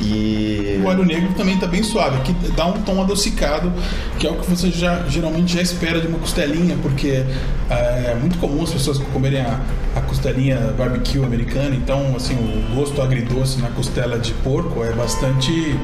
E 0.02 0.82
O 0.84 0.90
alho 0.90 1.06
negro 1.06 1.34
também 1.34 1.58
tá 1.58 1.68
bem 1.68 1.84
suave, 1.84 2.22
que 2.22 2.34
dá 2.52 2.66
um 2.66 2.82
tom 2.82 3.02
adocicado, 3.02 3.72
que 4.20 4.26
é 4.26 4.32
o 4.32 4.36
que 4.36 4.50
você 4.50 4.72
já 4.72 5.04
geralmente 5.08 5.54
já 5.54 5.62
espera 5.62 6.02
de 6.02 6.08
uma 6.08 6.18
costelinha, 6.18 6.76
porque 6.82 7.24
é 7.70 8.16
muito 8.20 8.38
comum 8.40 8.64
as 8.64 8.72
pessoas 8.72 8.98
comerem 8.98 9.42
a, 9.42 9.60
a 9.96 10.02
costelinha 10.02 10.58
barbecue 10.78 11.24
americana, 11.24 11.76
então 11.76 12.16
assim 12.16 12.36
o 12.36 12.76
gosto 12.76 13.02
agridoce 13.02 13.62
na 13.62 13.70
costela 13.70 14.18
de 14.18 14.34
porco 14.36 14.84
é 14.84 14.92
bastante 14.92 15.78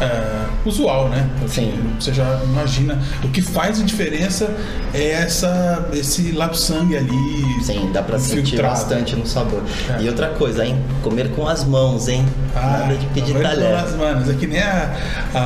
é, 0.00 0.46
usual, 0.64 1.08
né? 1.08 1.26
Sim. 1.48 1.72
Você 1.98 2.12
já 2.12 2.40
imagina. 2.44 2.98
O 3.24 3.28
que 3.28 3.40
faz 3.40 3.80
a 3.80 3.84
diferença 3.84 4.50
é 4.92 5.12
essa, 5.12 5.88
esse 5.92 6.32
lapsangue 6.32 6.96
ali. 6.96 7.62
Sim, 7.64 7.90
dá 7.92 8.02
pra 8.02 8.18
sentir 8.18 8.60
bastante 8.60 9.16
no 9.16 9.26
sabor. 9.26 9.62
É. 9.98 10.02
E 10.02 10.08
outra 10.08 10.28
coisa, 10.30 10.64
hein? 10.66 10.78
Comer 11.02 11.30
com 11.30 11.46
as 11.48 11.64
mãos, 11.64 12.08
hein? 12.08 12.24
Ah, 12.54 12.78
Nada 12.82 12.96
de 12.96 13.06
pedir 13.06 13.40
talher. 13.40 13.74
As 13.74 13.94
manos. 13.94 14.28
É 14.28 14.34
que 14.34 14.46
nem 14.46 14.60
a- 14.60 14.94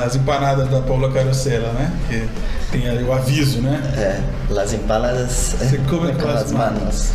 as 0.04 0.16
empanadas 0.16 0.68
da 0.68 0.80
Paula 0.80 1.10
Carosella, 1.12 1.72
né? 1.72 1.92
Que 2.08 2.28
tem 2.72 2.88
ali 2.88 3.04
o 3.04 3.12
aviso, 3.12 3.60
né? 3.60 3.80
É, 3.96 4.20
las 4.52 4.72
empanadas 4.72 5.54
Você 5.58 5.78
come 5.88 6.12
com 6.12 6.20
com 6.22 6.28
as 6.28 6.42
as 6.44 6.52
manos. 6.52 7.08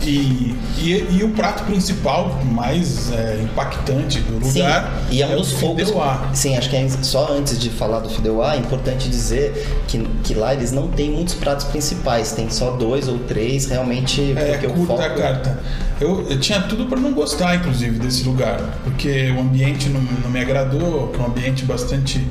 E, 0.00 0.54
e, 0.78 1.18
e 1.18 1.24
o 1.24 1.30
prato 1.30 1.64
principal, 1.64 2.40
mais 2.44 3.10
é, 3.12 3.40
impactante 3.42 4.20
do 4.20 4.42
Sim, 4.46 4.60
lugar, 4.62 4.92
e 5.10 5.22
é 5.22 5.26
um 5.26 5.34
o 5.34 5.36
dos 5.38 5.52
poucos. 5.54 5.84
fideuá. 5.84 6.30
Sim, 6.32 6.56
acho 6.56 6.70
que 6.70 6.76
é 6.76 6.88
só 7.02 7.32
antes 7.32 7.58
de 7.58 7.68
falar 7.68 7.98
do 8.00 8.08
fideuá, 8.08 8.54
é 8.54 8.58
importante 8.58 9.08
dizer 9.08 9.82
que, 9.88 9.98
que 10.22 10.34
lá 10.34 10.54
eles 10.54 10.72
não 10.72 10.88
têm 10.88 11.10
muitos 11.10 11.34
pratos 11.34 11.66
principais, 11.66 12.32
tem 12.32 12.48
só 12.48 12.70
dois 12.70 13.08
ou 13.08 13.18
três, 13.18 13.66
realmente, 13.66 14.32
É, 14.36 14.52
porque 14.52 14.66
o 14.66 14.70
curta 14.70 14.86
foco 14.86 15.02
a 15.02 15.10
carta. 15.10 15.62
Eu, 16.00 16.26
eu 16.30 16.38
tinha 16.40 16.60
tudo 16.62 16.86
para 16.86 17.00
não 17.00 17.12
gostar, 17.12 17.56
inclusive, 17.56 17.98
desse 17.98 18.22
lugar, 18.24 18.60
porque 18.84 19.30
o 19.32 19.40
ambiente 19.40 19.88
não, 19.88 20.00
não 20.00 20.30
me 20.30 20.40
agradou, 20.40 21.08
que 21.08 21.18
é 21.18 21.22
um 21.22 21.26
ambiente 21.26 21.64
bastante 21.64 22.24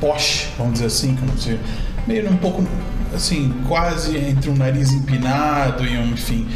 posh, 0.00 0.48
vamos 0.56 0.74
dizer 0.74 0.86
assim, 0.86 1.14
como 1.14 1.38
se 1.38 1.58
meio 2.06 2.28
um 2.28 2.36
pouco 2.36 2.64
assim, 3.14 3.54
quase 3.68 4.16
entre 4.16 4.50
um 4.50 4.56
nariz 4.56 4.90
empinado 4.92 5.84
e 5.86 5.96
um, 5.96 6.06
enfim, 6.12 6.48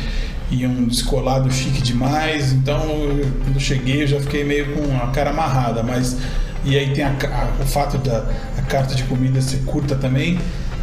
e 0.50 0.66
um 0.66 0.84
descolado 0.86 1.50
chique 1.52 1.82
demais. 1.82 2.52
Então, 2.52 2.84
eu, 2.88 3.26
quando 3.44 3.60
cheguei, 3.60 4.02
eu 4.02 4.06
já 4.06 4.20
fiquei 4.20 4.44
meio 4.44 4.72
com 4.74 4.96
a 4.96 5.08
cara 5.08 5.30
amarrada, 5.30 5.82
mas 5.82 6.16
e 6.64 6.76
aí 6.76 6.92
tem 6.92 7.04
a 7.04 7.10
ca- 7.14 7.52
o 7.60 7.66
fato 7.66 7.98
da 7.98 8.24
a 8.58 8.62
carta 8.62 8.94
de 8.94 9.04
comida 9.04 9.40
ser 9.40 9.58
curta 9.64 9.94
também, 9.94 10.38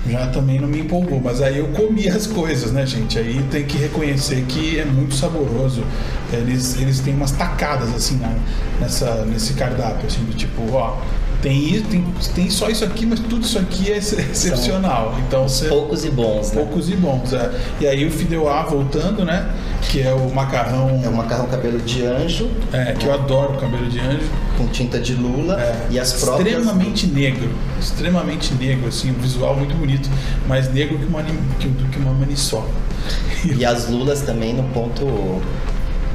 já 0.10 0.28
também 0.28 0.60
não 0.60 0.68
me 0.68 0.80
empolgou. 0.80 1.20
Mas 1.24 1.42
aí 1.42 1.58
eu 1.58 1.68
comi 1.70 2.08
as 2.10 2.28
coisas, 2.28 2.72
né, 2.72 2.86
gente? 2.86 3.18
Aí 3.20 3.42
tem 3.52 3.64
que 3.66 3.78
reconhecer 3.78 4.44
que 4.48 4.80
é 4.80 4.86
muito 4.86 5.14
saboroso. 5.16 5.84
Eles, 6.32 6.80
eles 6.80 7.00
têm 7.00 7.14
umas 7.16 7.32
tacadas 7.32 7.94
assim 7.94 8.18
na- 8.18 8.36
nessa, 8.80 9.26
nesse 9.26 9.54
cardápio, 9.54 10.08
assim, 10.08 10.24
do 10.24 10.34
tipo, 10.36 10.62
ó. 10.74 10.98
Tem, 11.44 11.60
isso- 11.76 11.84
tem, 11.86 12.06
tem 12.34 12.50
só 12.50 12.70
isso 12.70 12.84
aqui, 12.86 13.06
mas 13.06 13.20
tudo 13.20 13.42
isso 13.46 13.60
aqui 13.60 13.92
é 13.92 13.96
ex- 13.96 14.14
excepcional. 14.14 15.14
Então 15.28 15.48
você. 15.48 15.68
poucos 15.68 16.04
e 16.06 16.10
bons, 16.10 16.52
né? 16.52 16.62
Poucos 16.64 16.90
e 16.90 16.96
bons, 16.96 17.34
é. 17.34 17.52
E 17.82 17.86
aí 17.88 18.06
o 18.08 18.10
fideuá 18.12 18.64
voltando, 18.64 19.24
né? 19.26 19.50
Que 19.92 20.02
é 20.02 20.14
o 20.14 20.34
macarrão. 20.34 21.02
É 21.04 21.10
o 21.10 21.14
macarrão 21.14 21.46
cabelo 21.48 21.80
de 21.80 22.06
anjo, 22.06 22.50
é, 22.72 22.94
que 22.94 23.06
eu 23.06 23.14
adoro 23.14 23.54
o 23.54 23.58
cabelo 23.58 23.86
de 23.90 24.00
anjo. 24.00 24.28
com 24.58 24.68
tinta 24.68 25.00
de 25.00 25.16
lula, 25.16 25.60
É, 25.60 25.88
e 25.92 26.00
as 26.00 26.14
próprias... 26.14 26.58
extremamente 26.60 27.08
negro, 27.08 27.50
extremamente 27.80 28.54
negro, 28.54 28.88
assim, 28.88 29.10
um 29.12 29.16
visual 29.16 29.56
muito 29.58 29.76
bonito, 29.76 30.08
mais 30.48 30.72
negro 30.72 30.98
que 31.00 31.06
uma, 31.06 31.24
que, 31.60 31.68
do 31.68 31.90
que 31.90 31.98
uma 32.00 32.14
maniçoba. 32.14 32.68
E 33.44 33.66
as 33.66 33.90
lulas 33.90 34.22
também 34.22 34.54
no 34.54 34.64
ponto 34.66 35.42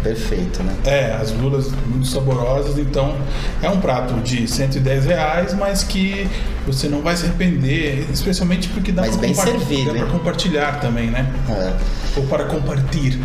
perfeito, 0.03 0.63
né? 0.63 0.75
É, 0.85 1.13
as 1.21 1.33
lulas 1.33 1.71
muito 1.87 2.07
saborosas, 2.07 2.79
então 2.79 3.17
é 3.63 3.69
um 3.69 3.81
prato 3.81 4.15
de 4.21 4.47
110 4.47 5.07
reais, 5.07 5.55
mas 5.55 5.85
que 5.85 6.29
você 6.67 6.89
não 6.89 7.01
vai 7.01 7.17
se 7.17 7.27
arrepender, 7.27 8.07
especialmente 8.13 8.69
porque 8.69 8.93
dá 8.93 9.03
para 9.03 10.07
compartilhar 10.07 10.81
também, 10.81 11.11
né? 11.11 11.33
É. 11.49 11.73
Ou 12.19 12.27
para 12.27 12.45
compartilhar. 12.45 13.19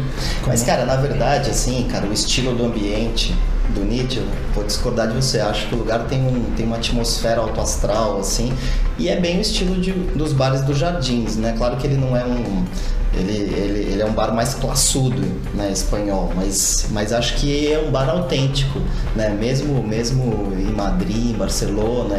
Mas, 0.45 0.63
cara, 0.63 0.85
na 0.85 0.95
verdade, 0.95 1.49
assim, 1.49 1.87
cara, 1.91 2.05
o 2.05 2.13
estilo 2.13 2.55
do 2.55 2.65
ambiente 2.65 3.35
do 3.69 3.81
Nietzsche, 3.81 4.21
vou 4.53 4.63
discordar 4.63 5.07
de 5.07 5.15
você. 5.15 5.39
Acho 5.39 5.67
que 5.67 5.75
o 5.75 5.77
lugar 5.77 6.05
tem, 6.05 6.21
um, 6.21 6.53
tem 6.55 6.65
uma 6.65 6.77
atmosfera 6.77 7.41
autoastral, 7.41 8.19
assim, 8.19 8.53
e 8.97 9.09
é 9.09 9.19
bem 9.19 9.37
o 9.37 9.41
estilo 9.41 9.79
de, 9.79 9.91
dos 9.91 10.33
bares 10.33 10.61
dos 10.61 10.77
jardins, 10.77 11.37
né? 11.37 11.53
Claro 11.57 11.77
que 11.77 11.87
ele 11.87 11.97
não 11.97 12.15
é 12.15 12.25
um. 12.25 12.65
Ele, 13.15 13.31
ele, 13.31 13.79
ele 13.91 14.01
é 14.01 14.05
um 14.05 14.11
bar 14.13 14.33
mais 14.33 14.55
classudo, 14.55 15.21
né, 15.53 15.71
espanhol, 15.71 16.31
mas, 16.35 16.87
mas 16.89 17.13
acho 17.13 17.35
que 17.35 17.71
é 17.71 17.77
um 17.79 17.91
bar 17.91 18.09
autêntico, 18.09 18.79
né? 19.15 19.29
Mesmo, 19.29 19.83
mesmo 19.83 20.51
em 20.57 20.71
Madrid, 20.73 21.29
em 21.29 21.37
Barcelona 21.37 22.17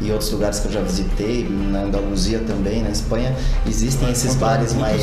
e, 0.00 0.04
e 0.06 0.12
outros 0.12 0.30
lugares 0.30 0.60
que 0.60 0.68
eu 0.68 0.72
já 0.72 0.80
visitei, 0.82 1.48
na 1.50 1.80
Andaluzia 1.82 2.38
também, 2.46 2.80
na 2.80 2.90
Espanha, 2.90 3.34
existem 3.66 4.08
esses 4.12 4.36
bares 4.36 4.72
mais. 4.74 5.00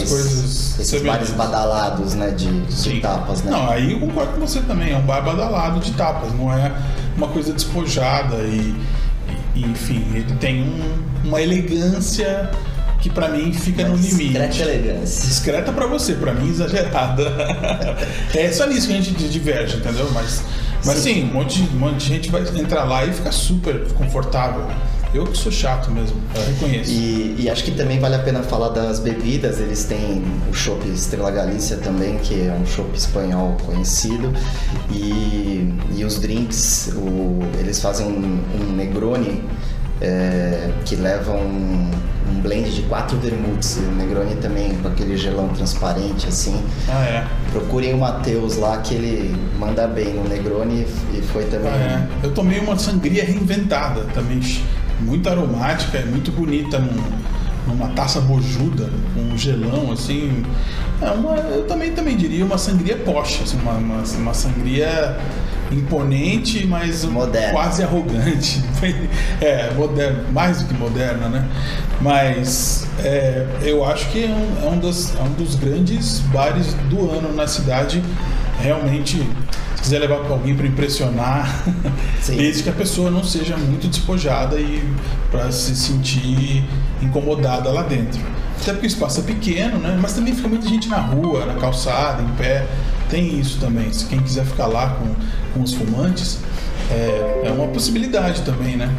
Esses 0.80 1.02
bares 1.12 1.30
badalados, 1.32 2.14
né, 2.14 2.30
de, 2.32 2.62
de 2.62 3.02
tapas, 3.02 3.44
né? 3.44 3.52
Não, 3.52 3.70
aí 3.70 3.92
eu 3.92 4.00
concordo 4.00 4.34
com 4.34 4.40
você 4.48 4.62
também. 4.62 4.94
É 4.94 4.98
um 4.98 5.02
bar 5.06 5.22
badalado 5.26 5.80
de 5.82 5.92
tapas, 5.92 6.32
não 6.34 6.54
é 6.54 6.72
uma 7.18 7.28
coisa 7.28 7.52
despojada 7.52 8.38
e, 8.44 8.74
e- 9.56 9.66
enfim, 9.66 10.06
ele 10.14 10.34
tem 10.40 10.64
um- 10.64 11.28
uma 11.28 11.42
elegância 11.42 12.50
que 13.04 13.10
pra 13.10 13.28
mim 13.28 13.52
fica 13.52 13.86
no 13.86 13.98
limite. 13.98 14.30
Discreta 14.30 14.62
elegância. 14.62 15.28
Discreta 15.28 15.72
pra 15.74 15.86
você, 15.88 16.14
pra 16.14 16.34
mim 16.34 16.50
exagerada. 16.50 17.24
é 18.34 18.50
só 18.50 18.66
nisso 18.66 18.88
que 18.88 18.94
a 18.94 19.02
gente 19.02 19.28
diverge, 19.28 19.76
entendeu? 19.76 20.10
Mas, 20.14 20.42
mas 20.86 21.00
sim, 21.00 21.24
um 21.26 21.34
monte, 21.34 21.62
de, 21.64 21.76
um 21.76 21.80
monte 21.80 21.98
de 21.98 22.06
gente 22.06 22.32
vai 22.32 22.42
entrar 22.58 22.86
lá 22.86 23.06
e 23.06 23.12
ficar 23.12 23.34
super 23.34 23.78
confortável. 23.94 24.66
Eu 25.14 25.26
que 25.26 25.38
sou 25.38 25.52
chato 25.52 25.92
mesmo, 25.92 26.16
eu 26.34 26.44
reconheço. 26.54 26.90
E, 26.92 27.36
e 27.40 27.50
acho 27.50 27.66
que 27.66 27.72
também 27.72 28.00
vale 28.00 28.16
a 28.16 28.20
pena 28.20 28.42
falar 28.42 28.70
das 28.70 29.00
bebidas. 29.00 29.60
Eles 29.60 29.84
têm 29.84 30.24
o 30.50 30.54
chopp 30.54 30.88
Estrela 30.88 31.30
Galícia 31.30 31.76
também, 31.78 32.18
que 32.20 32.34
é 32.48 32.52
um 32.60 32.66
chopp 32.66 32.98
espanhol 32.98 33.58
conhecido. 33.66 34.34
E, 34.92 35.72
e 35.96 36.06
os 36.06 36.18
drinks, 36.20 36.94
o- 36.96 37.42
eles 37.60 37.80
fazem 37.82 38.08
um, 38.08 38.40
um 38.62 38.72
Negroni 38.76 39.44
é, 40.02 40.70
que 40.86 40.96
leva 40.96 41.32
um, 41.34 41.90
um 42.32 42.42
blend 42.42 42.70
de 42.74 42.82
quatro 42.84 43.18
vermutes. 43.18 43.78
E 43.78 43.80
o 43.82 43.92
Negroni 43.92 44.36
também 44.36 44.76
com 44.78 44.88
aquele 44.88 45.16
gelão 45.18 45.50
transparente 45.50 46.28
assim. 46.28 46.62
Ah, 46.90 47.04
é. 47.06 47.28
Procurem 47.52 47.94
o 47.94 47.98
Matheus 47.98 48.58
lá 48.58 48.78
que 48.78 48.96
ele 48.96 49.36
manda 49.60 49.88
bem 49.88 50.14
no 50.14 50.28
Negroni 50.28 50.86
e 51.14 51.22
foi 51.22 51.46
também. 51.46 51.72
Ah, 51.72 52.08
é. 52.22 52.26
Eu 52.26 52.32
tomei 52.32 52.60
uma 52.60 52.78
sangria 52.78 53.24
reinventada 53.24 54.02
também, 54.14 54.40
muito 55.02 55.30
aromática, 55.30 55.98
é 55.98 56.06
muito 56.06 56.32
bonita 56.32 56.80
num- 56.80 57.24
numa 57.66 57.88
taça 57.90 58.20
bojuda, 58.20 58.90
com 59.14 59.22
um 59.22 59.38
gelão 59.38 59.92
assim. 59.92 60.44
É 61.02 61.10
uma, 61.12 61.36
eu 61.38 61.66
também, 61.66 61.92
também 61.94 62.18
diria 62.18 62.44
uma 62.46 62.58
sangria 62.58 62.98
posh, 62.98 63.40
assim, 63.44 63.58
uma, 63.62 63.72
uma, 63.74 64.04
uma 64.04 64.34
sangria 64.34 65.18
imponente, 65.74 66.66
mas 66.66 67.04
Moderna. 67.06 67.52
quase 67.52 67.84
arrogante. 67.84 68.62
É, 69.42 69.72
moderna, 69.74 70.24
mais 70.32 70.62
do 70.62 70.68
que 70.68 70.74
moderna, 70.74 71.28
né? 71.30 71.48
Mas 72.02 72.86
é, 73.00 73.46
eu 73.62 73.84
acho 73.86 74.10
que 74.10 74.24
é 74.24 74.28
um, 74.28 74.66
é 74.68 74.70
um 74.70 74.80
das- 74.80 75.14
é 75.18 75.22
um 75.24 75.32
dos 75.34 75.56
grandes 75.56 76.20
bares 76.20 76.74
do 76.90 77.10
ano 77.12 77.34
na 77.34 77.48
cidade. 77.48 78.02
Realmente, 78.62 79.18
se 79.76 79.82
quiser 79.82 80.00
levar 80.00 80.18
pra 80.20 80.34
alguém 80.34 80.56
para 80.56 80.68
impressionar, 80.68 81.64
Sim. 82.22 82.38
desde 82.38 82.64
que 82.64 82.70
a 82.70 82.74
pessoa 82.74 83.10
não 83.10 83.24
seja 83.24 83.58
muito 83.58 83.88
despojada 83.88 84.58
e 84.60 84.84
para 85.32 85.52
se 85.52 85.76
sentir 85.76 86.64
incomodada 87.02 87.70
lá 87.72 87.84
dentro. 87.84 88.20
Até 88.62 88.72
porque 88.72 88.86
o 88.86 88.88
espaço 88.88 89.20
é 89.20 89.24
pequeno, 89.24 89.78
né? 89.80 89.98
Mas 90.02 90.14
também 90.14 90.34
fica 90.36 90.48
muita 90.48 90.68
gente 90.70 90.88
na 90.88 90.98
rua, 91.00 91.46
na 91.46 91.56
calçada, 91.56 92.22
em 92.22 92.30
pé. 92.36 92.66
Tem 93.14 93.40
isso 93.40 93.60
também. 93.60 93.94
Se 93.94 94.08
quem 94.08 94.20
quiser 94.20 94.44
ficar 94.44 94.66
lá 94.66 94.90
com, 94.90 95.14
com 95.54 95.64
os 95.64 95.72
fumantes, 95.72 96.40
é, 96.90 97.44
é 97.46 97.52
uma 97.52 97.68
possibilidade 97.68 98.42
também, 98.42 98.76
né? 98.76 98.92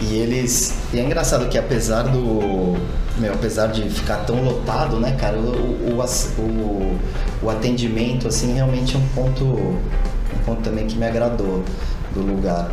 E 0.00 0.14
eles. 0.14 0.76
E 0.92 1.00
é 1.00 1.02
engraçado 1.02 1.48
que 1.48 1.58
apesar 1.58 2.04
do. 2.04 2.76
Meu, 3.18 3.34
apesar 3.34 3.66
de 3.66 3.82
ficar 3.90 4.18
tão 4.18 4.44
lotado, 4.44 5.00
né, 5.00 5.16
cara, 5.18 5.36
o, 5.38 5.90
o, 5.90 6.40
o, 6.40 6.98
o 7.42 7.50
atendimento, 7.50 8.28
assim, 8.28 8.54
realmente 8.54 8.94
é 8.94 8.98
um 9.00 9.08
ponto. 9.08 9.44
Um 9.44 10.38
ponto 10.46 10.62
também 10.62 10.86
que 10.86 10.96
me 10.96 11.04
agradou 11.04 11.64
do 12.14 12.20
lugar. 12.20 12.70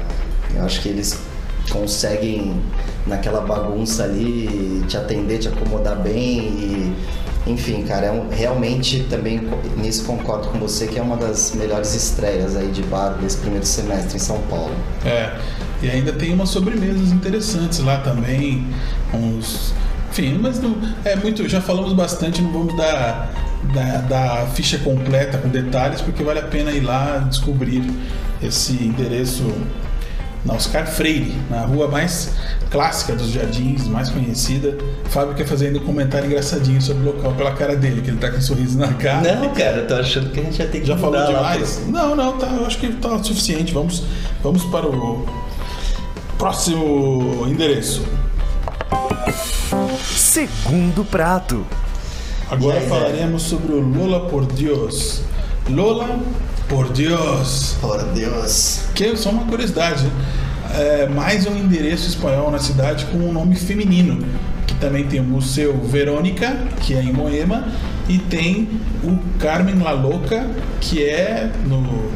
Eu 0.53 0.65
acho 0.65 0.81
que 0.81 0.89
eles 0.89 1.19
conseguem, 1.71 2.61
naquela 3.07 3.41
bagunça 3.41 4.03
ali, 4.03 4.85
te 4.87 4.97
atender, 4.97 5.39
te 5.39 5.47
acomodar 5.47 5.95
bem 5.95 6.37
e 6.37 6.95
enfim, 7.47 7.83
cara, 7.83 8.07
é 8.07 8.11
um, 8.11 8.29
realmente 8.29 9.05
também 9.09 9.41
nisso 9.77 10.03
concordo 10.03 10.49
com 10.49 10.59
você 10.59 10.87
que 10.87 10.99
é 10.99 11.01
uma 11.01 11.17
das 11.17 11.53
melhores 11.55 11.95
estreias 11.95 12.55
aí 12.55 12.67
de 12.67 12.83
bar 12.83 13.17
desse 13.19 13.37
primeiro 13.37 13.65
semestre 13.65 14.17
em 14.17 14.19
São 14.19 14.39
Paulo. 14.49 14.73
É, 15.05 15.37
e 15.81 15.89
ainda 15.89 16.11
tem 16.11 16.33
umas 16.33 16.49
sobremesas 16.49 17.11
interessantes 17.11 17.79
lá 17.79 17.99
também, 17.99 18.67
uns. 19.13 19.73
Enfim, 20.11 20.39
mas 20.41 20.59
não, 20.59 20.75
é 21.05 21.15
muito. 21.15 21.47
Já 21.47 21.61
falamos 21.61 21.93
bastante, 21.93 22.41
não 22.41 22.51
vamos 22.51 22.75
dar, 22.75 23.31
dar, 23.73 24.01
dar 24.01 24.47
ficha 24.47 24.77
completa 24.79 25.37
com 25.37 25.47
detalhes, 25.47 26.01
porque 26.01 26.23
vale 26.23 26.39
a 26.39 26.43
pena 26.43 26.71
ir 26.71 26.81
lá 26.81 27.19
descobrir 27.19 27.83
esse 28.41 28.73
endereço 28.73 29.45
na 30.45 30.53
Oscar 30.53 30.87
Freire, 30.87 31.35
na 31.49 31.61
rua 31.61 31.87
mais 31.87 32.33
clássica 32.69 33.15
dos 33.15 33.29
jardins, 33.29 33.87
mais 33.87 34.09
conhecida. 34.09 34.77
O 35.05 35.09
Fábio 35.09 35.35
quer 35.35 35.45
fazer 35.45 35.67
ainda 35.67 35.79
um 35.79 35.85
comentário 35.85 36.27
engraçadinho 36.27 36.81
sobre 36.81 37.07
o 37.07 37.13
local 37.13 37.33
pela 37.33 37.51
cara 37.53 37.75
dele, 37.75 38.01
que 38.01 38.09
ele 38.09 38.17
tá 38.17 38.31
com 38.31 38.37
um 38.37 38.41
sorriso 38.41 38.77
na 38.77 38.93
cara. 38.93 39.35
Não, 39.35 39.53
cara, 39.53 39.77
eu 39.77 39.87
tô 39.87 39.95
achando 39.95 40.29
que 40.31 40.39
a 40.39 40.43
gente 40.43 40.57
já 40.57 40.67
tem 40.67 40.81
que 40.81 40.87
Já 40.87 40.97
falou 40.97 41.25
demais? 41.25 41.77
Pro... 41.77 41.91
Não, 41.91 42.15
não, 42.15 42.37
tá, 42.37 42.47
eu 42.47 42.65
acho 42.65 42.77
que 42.77 42.87
tá 42.93 43.09
o 43.09 43.23
suficiente. 43.23 43.73
Vamos, 43.73 44.03
vamos 44.41 44.63
para 44.65 44.87
o 44.87 45.25
próximo 46.37 47.45
endereço. 47.47 48.05
Segundo 50.03 51.03
prato. 51.03 51.65
Agora 52.49 52.81
falaremos 52.81 53.43
sobre 53.43 53.73
o 53.73 53.79
Lola 53.79 54.27
por 54.27 54.45
Deus. 54.45 55.21
Lola 55.69 56.19
por 56.69 56.87
Deus. 56.89 57.75
Por 57.81 58.01
Deus. 58.13 58.81
Que 58.93 59.05
é 59.05 59.15
só 59.15 59.31
uma 59.31 59.43
curiosidade. 59.45 60.03
Né? 60.03 60.11
É 60.71 61.07
mais 61.07 61.47
um 61.47 61.55
endereço 61.57 62.07
espanhol 62.07 62.51
na 62.51 62.59
cidade 62.59 63.05
com 63.05 63.17
um 63.17 63.33
nome 63.33 63.55
feminino. 63.55 64.23
Que 64.67 64.75
também 64.75 65.05
tem 65.05 65.19
o 65.19 65.23
Museu 65.23 65.75
Verônica, 65.83 66.55
que 66.81 66.93
é 66.93 67.01
em 67.01 67.11
Moema, 67.11 67.67
e 68.07 68.19
tem 68.19 68.69
o 69.03 69.17
Carmen 69.39 69.79
La 69.79 69.91
Louca, 69.91 70.47
que 70.79 71.03
é 71.03 71.51
no 71.65 72.11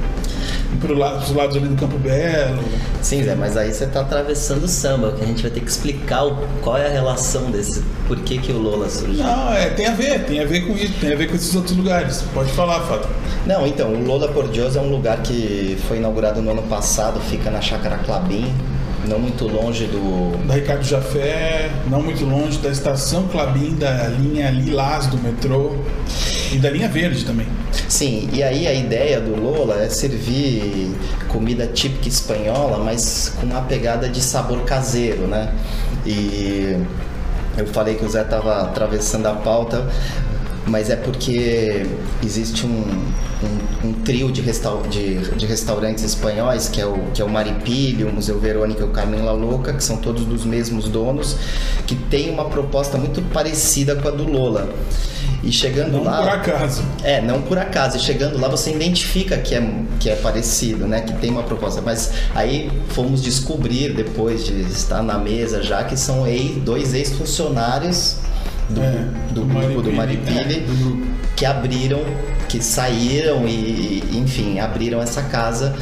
para 0.75 0.93
lado, 0.93 1.23
os 1.23 1.31
lados 1.31 1.57
ali 1.57 1.67
do 1.67 1.75
Campo 1.75 1.97
Belo. 1.97 2.63
Sim, 3.01 3.23
Zé, 3.23 3.35
mas 3.35 3.57
aí 3.57 3.73
você 3.73 3.85
está 3.85 4.01
atravessando 4.01 4.63
o 4.63 4.67
samba, 4.67 5.11
que 5.11 5.23
a 5.23 5.27
gente 5.27 5.41
vai 5.41 5.51
ter 5.51 5.59
que 5.59 5.69
explicar 5.69 6.25
o, 6.25 6.37
qual 6.61 6.77
é 6.77 6.87
a 6.87 6.89
relação 6.89 7.51
desse, 7.51 7.83
por 8.07 8.19
que, 8.19 8.37
que 8.37 8.51
o 8.51 8.57
Lola 8.57 8.89
surgiu. 8.89 9.23
Não, 9.23 9.53
é, 9.53 9.69
tem 9.69 9.87
a 9.87 9.93
ver, 9.93 10.25
tem 10.25 10.39
a 10.39 10.45
ver 10.45 10.61
com 10.61 10.73
isso, 10.73 10.93
tem 10.99 11.13
a 11.13 11.15
ver 11.15 11.27
com 11.27 11.35
esses 11.35 11.55
outros 11.55 11.75
lugares. 11.75 12.23
Pode 12.33 12.51
falar, 12.51 12.79
Fábio. 12.81 13.07
Não, 13.45 13.67
então, 13.67 13.93
o 13.93 14.05
Lola 14.05 14.27
por 14.29 14.47
Deus 14.47 14.75
é 14.75 14.81
um 14.81 14.89
lugar 14.89 15.21
que 15.21 15.77
foi 15.87 15.97
inaugurado 15.97 16.41
no 16.41 16.51
ano 16.51 16.63
passado, 16.63 17.19
fica 17.19 17.51
na 17.51 17.61
Chácara 17.61 17.97
Clabim, 17.97 18.53
não 19.07 19.19
muito 19.19 19.47
longe 19.47 19.85
do. 19.85 20.37
Da 20.47 20.55
Ricardo 20.55 20.83
Jafé, 20.83 21.71
não 21.89 22.01
muito 22.01 22.25
longe 22.25 22.57
da 22.59 22.69
estação 22.69 23.27
Clabim, 23.27 23.75
da 23.75 24.07
linha 24.07 24.49
Lilás 24.49 25.07
do 25.07 25.17
metrô 25.17 25.75
e 26.51 26.57
da 26.57 26.69
linha 26.69 26.87
verde 26.87 27.25
também. 27.25 27.47
Sim, 27.89 28.29
e 28.33 28.43
aí 28.43 28.67
a 28.67 28.73
ideia 28.73 29.19
do 29.19 29.39
Lola 29.39 29.81
é 29.81 29.89
servir 29.89 30.95
comida 31.27 31.67
típica 31.67 32.07
espanhola, 32.07 32.83
mas 32.83 33.33
com 33.39 33.45
uma 33.45 33.61
pegada 33.61 34.07
de 34.07 34.21
sabor 34.21 34.61
caseiro, 34.63 35.27
né? 35.27 35.53
E 36.05 36.77
eu 37.57 37.67
falei 37.67 37.95
que 37.95 38.05
o 38.05 38.09
Zé 38.09 38.21
estava 38.21 38.61
atravessando 38.61 39.27
a 39.27 39.33
pauta 39.33 39.87
mas 40.65 40.89
é 40.89 40.95
porque 40.95 41.85
existe 42.23 42.65
um, 42.65 42.69
um, 42.69 43.89
um 43.89 43.93
trio 43.93 44.31
de, 44.31 44.41
restaur 44.41 44.87
de, 44.87 45.19
de, 45.35 45.45
restaurantes 45.45 46.03
espanhóis, 46.03 46.69
que 46.69 46.79
é 46.79 46.85
o, 46.85 46.97
que 47.13 47.21
é 47.21 47.25
o 47.25 47.29
Maripilho, 47.29 48.07
o 48.07 48.13
Museu 48.13 48.39
Verônica 48.39 48.81
e 48.81 48.83
o 48.83 48.89
Carmen 48.89 49.21
La 49.21 49.33
Louca, 49.33 49.73
que 49.73 49.83
são 49.83 49.97
todos 49.97 50.25
dos 50.25 50.45
mesmos 50.45 50.87
donos, 50.87 51.35
que 51.85 51.95
tem 51.95 52.29
uma 52.29 52.45
proposta 52.45 52.97
muito 52.97 53.21
parecida 53.33 53.95
com 53.95 54.07
a 54.07 54.11
do 54.11 54.23
Lola. 54.23 54.69
E 55.43 55.51
chegando 55.51 55.91
não 55.91 56.03
lá. 56.03 56.17
Não 56.17 56.23
por 56.23 56.31
acaso. 56.31 56.83
É, 57.03 57.21
não 57.21 57.41
por 57.41 57.57
acaso. 57.57 57.97
E 57.97 57.99
chegando 57.99 58.39
lá 58.39 58.47
você 58.47 58.71
identifica 58.71 59.37
que 59.37 59.53
é, 59.53 59.69
que 59.99 60.09
é 60.09 60.15
parecido, 60.15 60.87
né? 60.87 61.01
Que 61.01 61.11
tem 61.13 61.29
uma 61.29 61.43
proposta. 61.43 61.81
Mas 61.81 62.13
aí 62.33 62.71
fomos 62.89 63.21
descobrir, 63.21 63.93
depois 63.93 64.45
de 64.45 64.61
estar 64.61 65.03
na 65.03 65.17
mesa 65.17 65.61
já, 65.61 65.83
que 65.83 65.97
são 65.97 66.25
ex, 66.25 66.55
dois 66.63 66.93
ex-funcionários 66.93 68.17
do, 68.73 68.81
é, 68.81 69.05
do, 69.33 69.41
do, 69.41 69.45
grupo 69.45 69.81
do 69.81 69.91
Maripili, 69.91 70.65
é, 70.65 71.35
que 71.35 71.45
abriram, 71.45 72.01
que 72.47 72.61
saíram 72.61 73.47
e, 73.47 74.03
enfim, 74.13 74.59
abriram 74.59 75.01
essa 75.01 75.23
casa 75.23 75.75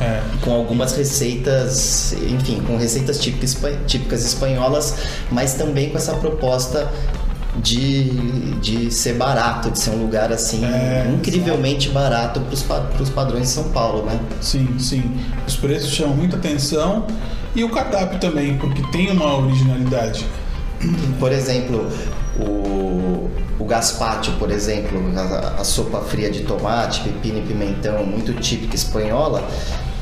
é. 0.00 0.20
com 0.42 0.52
algumas 0.52 0.96
receitas, 0.96 2.14
enfim, 2.28 2.62
com 2.66 2.76
receitas 2.76 3.18
típicas, 3.18 3.56
típicas 3.86 4.24
espanholas, 4.24 4.96
mas 5.30 5.54
também 5.54 5.90
com 5.90 5.98
essa 5.98 6.14
proposta 6.14 6.90
de, 7.62 8.04
de 8.60 8.90
ser 8.90 9.14
barato, 9.14 9.70
de 9.70 9.78
ser 9.78 9.90
um 9.90 10.02
lugar 10.02 10.32
assim 10.32 10.64
é, 10.64 11.10
incrivelmente 11.12 11.88
exato. 11.88 11.94
barato 11.94 12.40
para 12.40 13.02
os 13.02 13.10
padrões 13.10 13.42
de 13.44 13.48
São 13.48 13.70
Paulo, 13.70 14.04
né? 14.04 14.18
Sim, 14.40 14.78
sim. 14.78 15.10
Os 15.46 15.56
preços 15.56 15.90
chamam 15.90 16.14
muita 16.14 16.36
atenção 16.36 17.06
e 17.54 17.64
o 17.64 17.70
cardápio 17.70 18.18
também, 18.18 18.56
porque 18.58 18.82
tem 18.92 19.10
uma 19.10 19.38
originalidade. 19.38 20.26
Por 21.18 21.32
exemplo, 21.32 21.90
o, 22.40 23.30
o 23.58 23.64
gazpacho, 23.64 24.32
por 24.32 24.50
exemplo, 24.50 25.00
a, 25.16 25.60
a, 25.60 25.64
sopa 25.64 26.00
fria 26.00 26.30
de 26.30 26.40
tomate, 26.40 27.00
pepino 27.00 27.38
e 27.38 27.42
pimentão, 27.42 28.04
muito 28.04 28.32
típica 28.34 28.74
espanhola, 28.74 29.42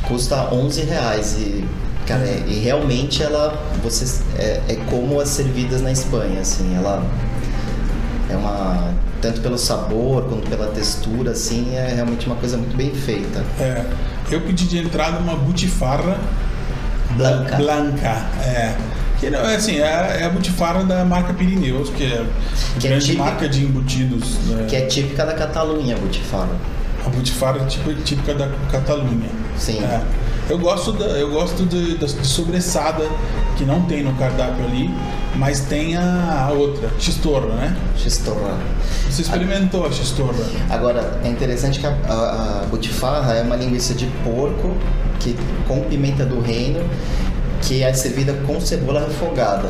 custa 0.06 0.52
11 0.52 0.82
reais 0.82 1.36
e 1.38 1.64
cara, 2.06 2.24
é, 2.24 2.44
e 2.46 2.58
realmente 2.58 3.22
ela 3.22 3.58
você 3.82 4.22
é, 4.38 4.60
é, 4.68 4.76
como 4.90 5.20
as 5.20 5.28
servidas 5.28 5.80
na 5.80 5.90
Espanha, 5.90 6.40
assim, 6.40 6.76
ela 6.76 7.02
é 8.30 8.36
uma 8.36 8.92
tanto 9.20 9.40
pelo 9.40 9.56
sabor 9.56 10.24
quanto 10.24 10.50
pela 10.50 10.66
textura, 10.66 11.30
assim, 11.30 11.74
é 11.74 11.94
realmente 11.94 12.26
uma 12.26 12.36
coisa 12.36 12.58
muito 12.58 12.76
bem 12.76 12.94
feita. 12.94 13.42
É, 13.58 13.82
eu 14.30 14.42
pedi 14.42 14.66
de 14.66 14.78
entrada 14.78 15.18
uma 15.18 15.34
butifarra 15.34 16.18
blanca, 17.16 17.56
blanca, 17.56 18.26
é 18.42 18.76
que 19.20 19.30
não, 19.30 19.40
é 19.40 19.56
assim, 19.56 19.78
é, 19.78 20.18
é 20.20 20.24
a 20.24 20.30
Butifara 20.30 20.84
da 20.84 21.04
marca 21.04 21.32
Pirineus, 21.32 21.90
que 21.90 22.04
é 22.04 22.26
que 22.78 22.86
é 22.86 22.90
grande 22.90 23.04
é 23.04 23.08
típica, 23.08 23.24
marca 23.24 23.48
de 23.48 23.64
embutidos. 23.64 24.38
Né? 24.46 24.66
Que 24.68 24.76
é 24.76 24.86
típica 24.86 25.24
da 25.24 25.34
Catalunha, 25.34 25.96
a 25.96 25.98
Butifara. 25.98 26.56
A 27.04 27.08
Butifara 27.08 27.62
é 27.62 27.64
típica, 27.66 28.02
típica 28.02 28.34
da 28.34 28.48
Catalunha. 28.70 29.28
Sim. 29.56 29.82
É. 29.82 30.02
Eu 30.48 30.58
gosto, 30.58 30.92
da, 30.92 31.06
eu 31.06 31.30
gosto 31.30 31.64
de, 31.64 31.98
sobressada, 32.26 33.08
que 33.56 33.64
não 33.64 33.82
tem 33.82 34.02
no 34.02 34.14
cardápio 34.14 34.62
ali, 34.66 34.90
mas 35.36 35.60
tem 35.60 35.96
a, 35.96 36.46
a 36.48 36.52
outra, 36.52 36.90
Xtorra, 36.98 37.46
né? 37.46 37.76
Xtorra. 37.96 38.58
Você 39.08 39.22
experimentou 39.22 39.84
a, 39.84 39.88
a 39.88 39.92
Xtorra. 39.92 40.44
Agora, 40.68 41.18
é 41.24 41.28
interessante 41.28 41.80
que 41.80 41.86
a, 41.86 41.96
a, 42.08 42.62
a 42.62 42.66
Butifarra 42.66 43.34
é 43.34 43.42
uma 43.42 43.56
linguiça 43.56 43.94
de 43.94 44.06
porco 44.22 44.76
que, 45.18 45.34
com 45.66 45.80
pimenta 45.84 46.26
do 46.26 46.40
reino 46.40 46.84
que 47.64 47.82
é 47.82 47.92
servida 47.92 48.32
com 48.46 48.60
cebola 48.60 49.00
refogada. 49.00 49.68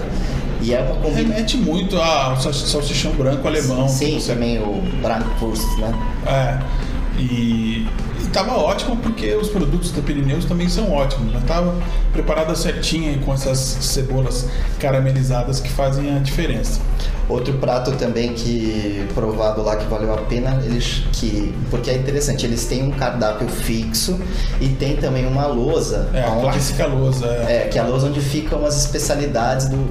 E 0.60 0.72
é 0.72 0.80
uma 0.80 0.96
combinação. 0.96 1.14
Remete 1.14 1.56
muito 1.58 1.96
ao 1.96 2.36
salsichão 2.40 3.12
branco 3.12 3.46
alemão. 3.46 3.88
Sim, 3.88 4.18
também 4.26 4.58
o 4.58 4.82
Bratwurst, 5.02 5.78
né? 5.78 5.92
É. 6.26 7.20
E, 7.20 7.86
estava 8.34 8.56
ótimo 8.56 8.96
porque 8.96 9.32
os 9.36 9.48
produtos 9.48 9.92
da 9.92 10.02
Pirineus 10.02 10.44
também 10.44 10.68
são 10.68 10.90
ótimos. 10.92 11.32
Já 11.32 11.38
estava 11.38 11.76
preparada 12.12 12.52
certinha 12.56 13.16
com 13.18 13.32
essas 13.32 13.58
cebolas 13.58 14.48
caramelizadas 14.80 15.60
que 15.60 15.70
fazem 15.70 16.16
a 16.16 16.18
diferença. 16.18 16.80
Outro 17.28 17.54
prato 17.54 17.92
também 17.92 18.34
que 18.34 19.06
provado 19.14 19.62
lá 19.62 19.76
que 19.76 19.86
valeu 19.86 20.12
a 20.12 20.18
pena, 20.18 20.60
eles 20.64 21.04
que 21.12 21.54
porque 21.70 21.90
é 21.90 21.94
interessante, 21.94 22.44
eles 22.44 22.66
têm 22.66 22.82
um 22.82 22.90
cardápio 22.90 23.48
fixo 23.48 24.18
e 24.60 24.68
tem 24.68 24.96
também 24.96 25.24
uma 25.26 25.46
lousa. 25.46 26.10
É, 26.12 26.24
a 26.24 26.40
clássica 26.40 26.86
lousa. 26.86 27.26
É. 27.48 27.66
é, 27.66 27.68
que 27.68 27.78
é 27.78 27.82
a 27.82 27.86
lousa 27.86 28.08
onde 28.08 28.20
ficam 28.20 28.66
as 28.66 28.76
especialidades 28.84 29.68
do, 29.68 29.88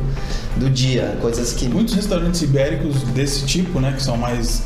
do 0.57 0.69
dia, 0.69 1.17
coisas 1.21 1.53
que 1.53 1.69
muitos 1.69 1.93
restaurantes 1.93 2.41
ibéricos 2.41 3.03
desse 3.03 3.45
tipo, 3.45 3.79
né, 3.79 3.93
que 3.95 4.03
são 4.03 4.17
mais 4.17 4.63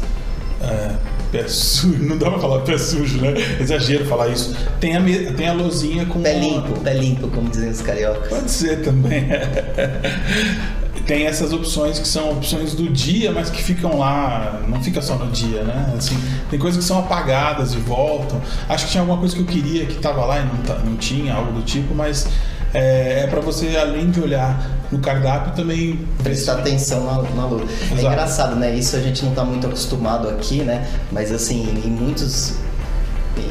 é, 0.62 0.96
pé 1.38 1.48
sujo, 1.48 2.04
não 2.04 2.18
dá 2.18 2.32
pra 2.32 2.40
falar 2.40 2.60
pé 2.62 2.78
sujo, 2.78 3.22
né? 3.22 3.34
Exagero 3.60 4.06
falar 4.06 4.30
isso. 4.30 4.56
Tem 4.80 4.96
a, 4.96 5.02
tem 5.34 5.48
a 5.48 5.54
lozinha 5.54 6.06
com. 6.06 6.22
Pé 6.22 6.40
limpo, 6.40 6.80
pé 6.80 6.94
limpo, 6.94 7.28
como 7.28 7.50
dizem 7.50 7.70
os 7.70 7.82
cariocas. 7.82 8.30
Pode 8.30 8.50
ser 8.50 8.82
também. 8.82 9.26
tem 11.06 11.26
essas 11.26 11.54
opções 11.54 12.00
que 12.00 12.08
são 12.08 12.32
opções 12.32 12.74
do 12.74 12.90
dia, 12.90 13.32
mas 13.32 13.50
que 13.50 13.64
ficam 13.64 13.98
lá, 13.98 14.62
não 14.68 14.84
fica 14.84 15.02
só 15.02 15.16
no 15.16 15.32
dia, 15.32 15.64
né? 15.64 15.94
Assim, 15.98 16.18
tem 16.50 16.60
coisas 16.60 16.84
que 16.84 16.86
são 16.86 17.00
apagadas 17.00 17.74
e 17.74 17.78
voltam. 17.78 18.42
Acho 18.68 18.86
que 18.86 18.92
tinha 18.92 19.02
alguma 19.02 19.18
coisa 19.18 19.34
que 19.34 19.42
eu 19.42 19.46
queria 19.46 19.86
que 19.86 19.94
estava 19.94 20.26
lá 20.26 20.40
e 20.40 20.46
não, 20.46 20.80
não 20.92 20.98
tinha, 20.98 21.34
algo 21.34 21.54
do 21.54 21.62
tipo, 21.62 21.96
mas 21.96 22.28
é, 22.78 23.24
é 23.24 23.28
para 23.28 23.42
você, 23.42 23.76
além 23.78 24.10
de 24.10 24.22
olhar 24.22 24.78
no 24.92 25.00
cardápio, 25.00 25.54
também 25.54 26.00
prestar 26.24 26.54
atenção 26.60 27.06
na, 27.06 27.22
na 27.36 27.46
luta. 27.46 27.66
É 27.66 27.94
Exato. 27.94 28.08
engraçado, 28.08 28.56
né? 28.56 28.76
Isso 28.76 28.96
a 28.96 29.00
gente 29.00 29.24
não 29.24 29.32
está 29.32 29.44
muito 29.44 29.68
acostumado 29.68 30.30
aqui, 30.30 30.64
né? 30.64 30.88
Mas 31.12 31.32
assim, 31.32 31.82
em 31.84 31.90
muitos 31.90 32.56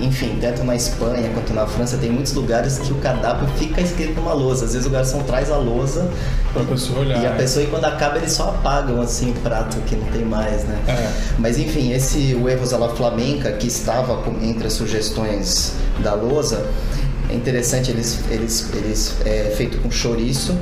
enfim, 0.02 0.38
tanto 0.40 0.64
na 0.64 0.74
Espanha 0.74 1.30
quanto 1.32 1.52
na 1.52 1.66
França, 1.66 1.96
tem 1.96 2.10
muitos 2.10 2.32
lugares 2.34 2.78
que 2.78 2.92
o 2.92 2.96
cardápio 2.96 3.46
fica 3.56 3.80
escrito 3.80 4.14
numa 4.20 4.32
lousa. 4.32 4.64
Às 4.64 4.72
vezes 4.72 4.86
o 4.86 4.90
garçom 4.90 5.22
traz 5.22 5.50
a 5.50 5.56
lousa 5.56 6.10
Pra 6.52 6.64
pessoa 6.64 7.00
olhar. 7.00 7.22
e 7.22 7.26
a 7.26 7.30
é. 7.30 7.36
pessoa, 7.36 7.64
e 7.64 7.68
quando 7.68 7.84
acaba, 7.84 8.16
eles 8.18 8.32
só 8.32 8.50
apagam 8.50 9.00
assim 9.00 9.30
o 9.30 9.34
prato 9.34 9.76
que 9.86 9.94
não 9.96 10.06
tem 10.08 10.24
mais, 10.24 10.64
né? 10.64 10.78
É. 10.88 11.08
Mas 11.38 11.58
enfim, 11.58 11.92
esse 11.92 12.34
Huevos 12.34 12.72
à 12.72 12.78
la 12.78 12.88
Flamenca, 12.90 13.52
que 13.52 13.68
estava 13.68 14.20
entre 14.42 14.66
as 14.66 14.72
sugestões 14.72 15.74
da 16.02 16.14
lousa, 16.14 16.66
é 17.30 17.34
interessante, 17.34 17.90
eles, 17.90 18.20
eles, 18.30 18.70
eles 18.74 19.16
é 19.24 19.52
feito 19.56 19.78
com 19.78 19.90
chouriço 19.90 20.56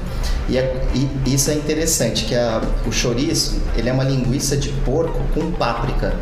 e, 0.49 0.57
é- 0.59 0.85
e 0.95 1.35
isso 1.35 1.51
é 1.51 1.55
interessante, 1.55 2.25
que 2.25 2.35
a, 2.35 2.63
o 2.87 2.93
chouriço, 2.93 3.61
ele 3.77 3.89
é 3.89 3.93
uma 3.93 4.05
linguiça 4.05 4.57
de 4.57 4.69
porco 4.85 5.21
com 5.35 5.51
páprica. 5.53 6.15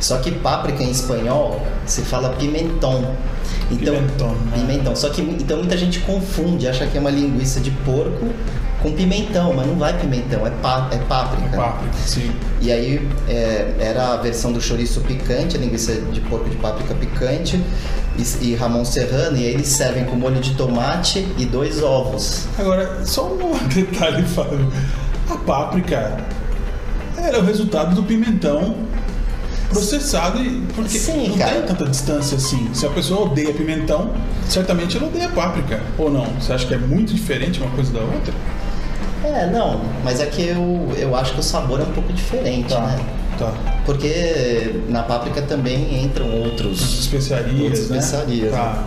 Só 0.00 0.18
que 0.18 0.30
páprica 0.30 0.82
em 0.82 0.90
espanhol 0.90 1.64
se 1.86 2.02
fala 2.02 2.30
pimentão. 2.30 3.14
Então, 3.70 3.94
Pimentón, 3.94 4.32
né? 4.50 4.52
pimentão. 4.54 4.94
Só 4.94 5.08
que 5.08 5.22
então 5.22 5.58
muita 5.58 5.76
gente 5.76 6.00
confunde, 6.00 6.68
acha 6.68 6.86
que 6.86 6.96
é 6.96 7.00
uma 7.00 7.10
linguiça 7.10 7.60
de 7.60 7.70
porco 7.70 8.26
com 8.86 8.92
pimentão, 8.92 9.52
mas 9.52 9.66
não 9.66 9.74
vai 9.74 9.98
pimentão, 9.98 10.46
é, 10.46 10.50
pá, 10.50 10.88
é 10.92 10.98
páprica. 10.98 11.56
Páprica, 11.56 11.96
sim. 12.06 12.30
E 12.60 12.70
aí 12.70 13.08
é, 13.28 13.74
era 13.80 14.12
a 14.12 14.16
versão 14.16 14.52
do 14.52 14.60
chouriço 14.60 15.00
picante, 15.00 15.56
a 15.56 15.60
linguiça 15.60 15.92
de 15.94 16.20
porco 16.20 16.48
de 16.48 16.56
páprica 16.56 16.94
picante 16.94 17.60
e, 18.16 18.46
e 18.46 18.54
Ramon 18.54 18.84
Serrano, 18.84 19.36
e 19.36 19.44
aí 19.44 19.54
eles 19.54 19.66
servem 19.66 20.04
com 20.04 20.14
molho 20.14 20.40
de 20.40 20.54
tomate 20.54 21.26
e 21.36 21.44
dois 21.44 21.82
ovos. 21.82 22.46
Agora, 22.56 23.04
só 23.04 23.26
um 23.26 23.58
detalhe, 23.66 24.22
Fábio. 24.22 24.72
A 25.28 25.36
páprica 25.38 26.18
era 27.18 27.40
o 27.40 27.44
resultado 27.44 27.92
do 27.96 28.04
pimentão 28.04 28.76
processado 29.68 30.40
e 30.40 30.62
porque 30.76 30.96
Sim, 30.96 31.30
não 31.30 31.38
cara. 31.38 31.56
tem 31.56 31.62
tanta 31.62 31.86
distância 31.86 32.36
assim. 32.36 32.72
Se 32.72 32.86
a 32.86 32.90
pessoa 32.90 33.22
odeia 33.22 33.52
pimentão, 33.52 34.12
certamente 34.48 34.96
ela 34.96 35.08
odeia 35.08 35.28
páprica. 35.30 35.80
Ou 35.98 36.08
não? 36.08 36.26
Você 36.40 36.52
acha 36.52 36.64
que 36.64 36.74
é 36.74 36.78
muito 36.78 37.12
diferente 37.12 37.60
uma 37.60 37.70
coisa 37.70 37.92
da 37.92 38.00
outra? 38.00 38.32
É, 39.26 39.50
não, 39.50 39.80
mas 40.04 40.20
é 40.20 40.26
que 40.26 40.42
eu, 40.42 40.88
eu 40.96 41.16
acho 41.16 41.34
que 41.34 41.40
o 41.40 41.42
sabor 41.42 41.80
é 41.80 41.82
um 41.82 41.92
pouco 41.92 42.12
diferente, 42.12 42.72
né? 42.72 42.98
Tá. 43.38 43.52
Porque 43.84 44.80
na 44.88 45.02
páprica 45.02 45.42
também 45.42 46.02
entram 46.04 46.30
outros. 46.42 47.00
especiarias, 47.00 47.60
Outras 47.60 47.90
né? 47.90 47.98
especiarias, 47.98 48.52
Tá. 48.52 48.84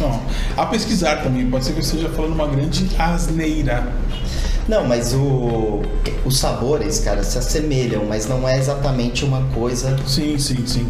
Bom, 0.00 0.20
a 0.56 0.66
pesquisar 0.66 1.22
também, 1.22 1.48
pode 1.48 1.64
ser 1.64 1.72
que 1.72 1.78
eu 1.78 1.82
esteja 1.82 2.08
falando 2.08 2.32
uma 2.32 2.48
grande 2.48 2.88
asneira. 2.98 3.86
Não, 4.68 4.84
mas 4.86 5.12
o, 5.12 5.82
os 6.24 6.38
sabores, 6.38 7.00
cara, 7.00 7.22
se 7.22 7.38
assemelham, 7.38 8.04
mas 8.08 8.26
não 8.26 8.48
é 8.48 8.58
exatamente 8.58 9.24
uma 9.24 9.42
coisa. 9.54 9.96
Sim, 10.06 10.38
sim, 10.38 10.66
sim. 10.66 10.88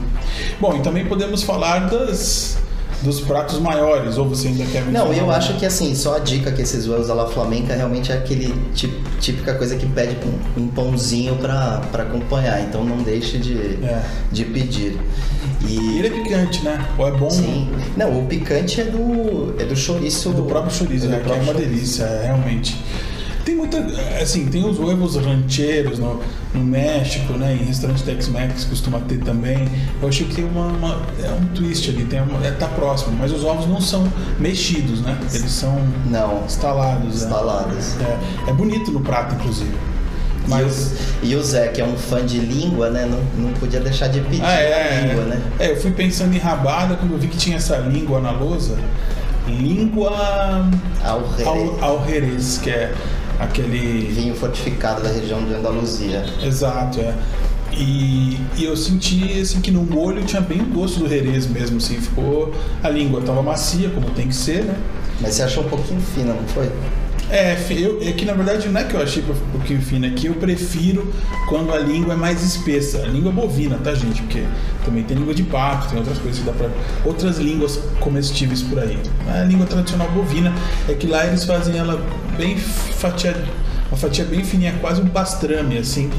Bom, 0.61 0.76
e 0.76 0.80
também 0.80 1.04
podemos 1.06 1.42
falar 1.42 1.90
das, 1.90 2.58
dos 3.03 3.21
pratos 3.21 3.59
maiores, 3.59 4.17
ou 4.17 4.29
você 4.29 4.49
ainda 4.49 4.65
quer 4.67 4.85
Não, 4.91 5.12
eu 5.12 5.31
acho 5.31 5.55
que 5.55 5.67
assim, 5.67 5.95
só 5.95 6.17
a 6.17 6.19
dica 6.19 6.53
que 6.53 6.62
esses 6.62 6.87
huevos 6.87 7.11
à 7.11 7.15
la 7.15 7.27
flamenca 7.27 7.75
realmente 7.75 8.12
é 8.12 8.15
aquele 8.17 8.55
típica 9.21 9.55
coisa 9.55 9.77
que 9.77 9.87
pede 9.87 10.17
um, 10.57 10.69
pãozinho 10.69 11.37
pra, 11.37 11.83
pra 11.91 12.05
acompanhar, 12.05 12.61
então 12.62 12.85
não 12.85 12.99
deixe 12.99 13.38
de, 13.38 13.55
É. 13.85 14.03
de 14.31 14.45
pedir. 14.45 14.99
E 15.67 15.99
ele 15.99 16.09
é 16.09 16.11
picante, 16.11 16.65
né? 16.65 16.85
Ou 16.99 17.07
é 17.09 17.12
bom 17.12 17.31
sim, 17.31 17.69
não, 17.97 18.19
o 18.21 18.27
picante 18.27 18.81
é 18.81 18.85
do 18.85 19.55
é 19.59 19.65
do 19.65 19.77
chouriço 19.77 20.31
do 20.31 20.43
próprio 20.45 20.73
chorizo, 20.75 21.07
é 21.07 21.09
né? 21.11 21.21
Que 21.25 21.31
é 21.31 21.35
uma 21.35 21.45
chouriço. 21.45 21.69
delícia, 21.69 22.03
é, 22.05 22.27
realmente. 22.27 22.77
Tem 23.44 23.57
muita, 23.57 23.78
assim, 24.22 24.46
tem 24.46 24.64
os 24.64 24.78
huevos 24.78 25.16
rancheiros 25.16 25.98
no, 25.98 26.20
no 26.55 26.62
México, 26.62 27.33
né? 27.33 27.59
Em 27.61 27.64
restaurante 27.64 28.05
Tex-Mex 28.05 28.64
costuma 28.64 29.00
ter 29.00 29.18
também. 29.18 29.68
Eu 30.00 30.09
achei 30.09 30.26
que 30.26 30.35
tem 30.37 30.44
uma, 30.44 30.66
uma- 30.66 31.00
é 31.22 31.28
um 31.31 31.46
twist 31.55 31.90
ali, 31.90 32.05
tem 32.05 32.20
uma, 32.22 32.46
é, 32.46 32.52
tá 32.52 32.68
próximo, 32.68 33.16
mas 33.18 33.33
os 33.33 33.44
ovos 33.44 33.66
não 33.66 33.81
são 33.81 34.07
mexidos, 34.38 35.00
né? 35.00 35.18
Eles 35.35 35.50
são 35.50 35.76
Não, 36.09 36.44
estalados. 36.46 37.22
né? 37.22 37.26
Instalados. 37.26 37.96
É, 38.46 38.50
é 38.50 38.52
bonito 38.52 38.92
no 38.92 39.00
prato, 39.00 39.35
inclusive. 39.35 39.72
Mas 40.46 40.92
E, 41.22 41.26
o, 41.26 41.28
e 41.31 41.37
o 41.37 41.42
Zé, 41.42 41.68
que 41.68 41.81
é 41.81 41.85
um 41.85 41.96
fã 41.96 42.24
de 42.24 42.38
língua, 42.38 42.90
né? 42.90 43.07
Não, 43.07 43.46
não 43.48 43.52
podia 43.55 43.81
deixar 43.81 44.09
de 44.09 44.20
pedir 44.20 44.42
Ah, 44.44 44.52
é, 44.52 44.98
a 44.98 45.07
língua, 45.07 45.22
é. 45.22 45.26
né? 45.26 45.42
É, 45.59 45.70
eu 45.72 45.76
fui 45.76 45.90
pensando 45.92 46.35
em 46.35 46.38
rabada 46.38 46.94
quando 46.96 47.12
eu 47.12 47.18
vi 47.18 47.26
que 47.28 47.37
tinha 47.37 47.57
essa 47.57 47.76
língua 47.78 48.20
na 48.20 48.31
lousa. 48.31 48.76
Língua 49.48 50.12
ao 51.81 52.07
Jerez, 52.07 52.59
que 52.59 52.70
é 52.70 52.92
aquele. 53.38 54.07
Vinho 54.12 54.35
fortificado 54.35 55.03
da 55.03 55.09
região 55.09 55.45
de 55.45 55.55
Andaluzia. 55.55 56.25
Exato, 56.42 57.01
é. 57.01 57.14
E, 57.73 58.38
e 58.57 58.64
eu 58.64 58.77
senti 58.77 59.40
assim 59.40 59.61
que 59.61 59.71
no 59.71 59.83
molho 59.83 60.23
tinha 60.25 60.42
bem 60.42 60.61
o 60.61 60.66
gosto 60.66 61.01
do 61.01 61.09
Jerez 61.09 61.47
mesmo, 61.47 61.79
assim, 61.79 61.97
ficou. 61.97 62.53
A 62.83 62.88
língua 62.88 63.23
tava 63.23 63.42
macia, 63.42 63.88
como 63.90 64.11
tem 64.11 64.29
que 64.29 64.37
ser, 64.37 64.64
né? 64.64 64.77
Mas 65.21 65.35
você 65.35 65.42
achou 65.42 65.64
um 65.64 65.68
pouquinho 65.68 66.01
fina, 66.01 66.35
não 66.35 66.47
foi? 66.49 66.71
É, 67.30 67.56
eu, 67.70 67.98
é 68.02 68.12
que 68.12 68.24
na 68.24 68.35
verdade 68.35 68.68
não 68.68 68.80
é 68.80 68.85
que 68.85 68.94
eu 68.94 69.02
achei 69.02 69.22
um 69.22 69.50
pouquinho 69.50 69.80
fina, 69.80 70.06
é 70.06 70.11
que 70.11 70.26
eu 70.26 70.35
prefiro 70.35 71.12
quando 71.48 71.72
a 71.72 71.78
língua 71.78 72.14
é 72.14 72.16
mais 72.16 72.42
espessa. 72.42 72.98
A 72.98 73.06
língua 73.06 73.32
bovina, 73.32 73.78
tá, 73.78 73.94
gente? 73.94 74.20
Porque 74.22 74.44
também 74.85 75.02
tem 75.02 75.16
língua 75.16 75.35
de 75.35 75.42
pato, 75.42 75.88
tem 75.88 75.98
outras 75.98 76.18
coisas 76.18 76.40
que 76.40 76.44
dá 76.46 76.52
pra. 76.52 76.68
Outras 77.04 77.38
línguas 77.38 77.78
comestíveis 78.00 78.62
por 78.62 78.78
aí. 78.78 78.98
A 79.28 79.44
língua 79.44 79.66
tradicional 79.66 80.11
bovina 80.11 80.52
é 80.88 80.94
que 80.94 81.06
lá 81.06 81.26
eles 81.26 81.44
fazem 81.44 81.76
ela 81.78 82.04
bem 82.37 82.58
fatiada, 82.58 83.44
uma 83.88 83.96
fatia 83.96 84.24
bem 84.24 84.44
fininha, 84.44 84.74
quase 84.80 85.00
um 85.00 85.06
pastrame, 85.06 85.78
assim. 85.78 86.11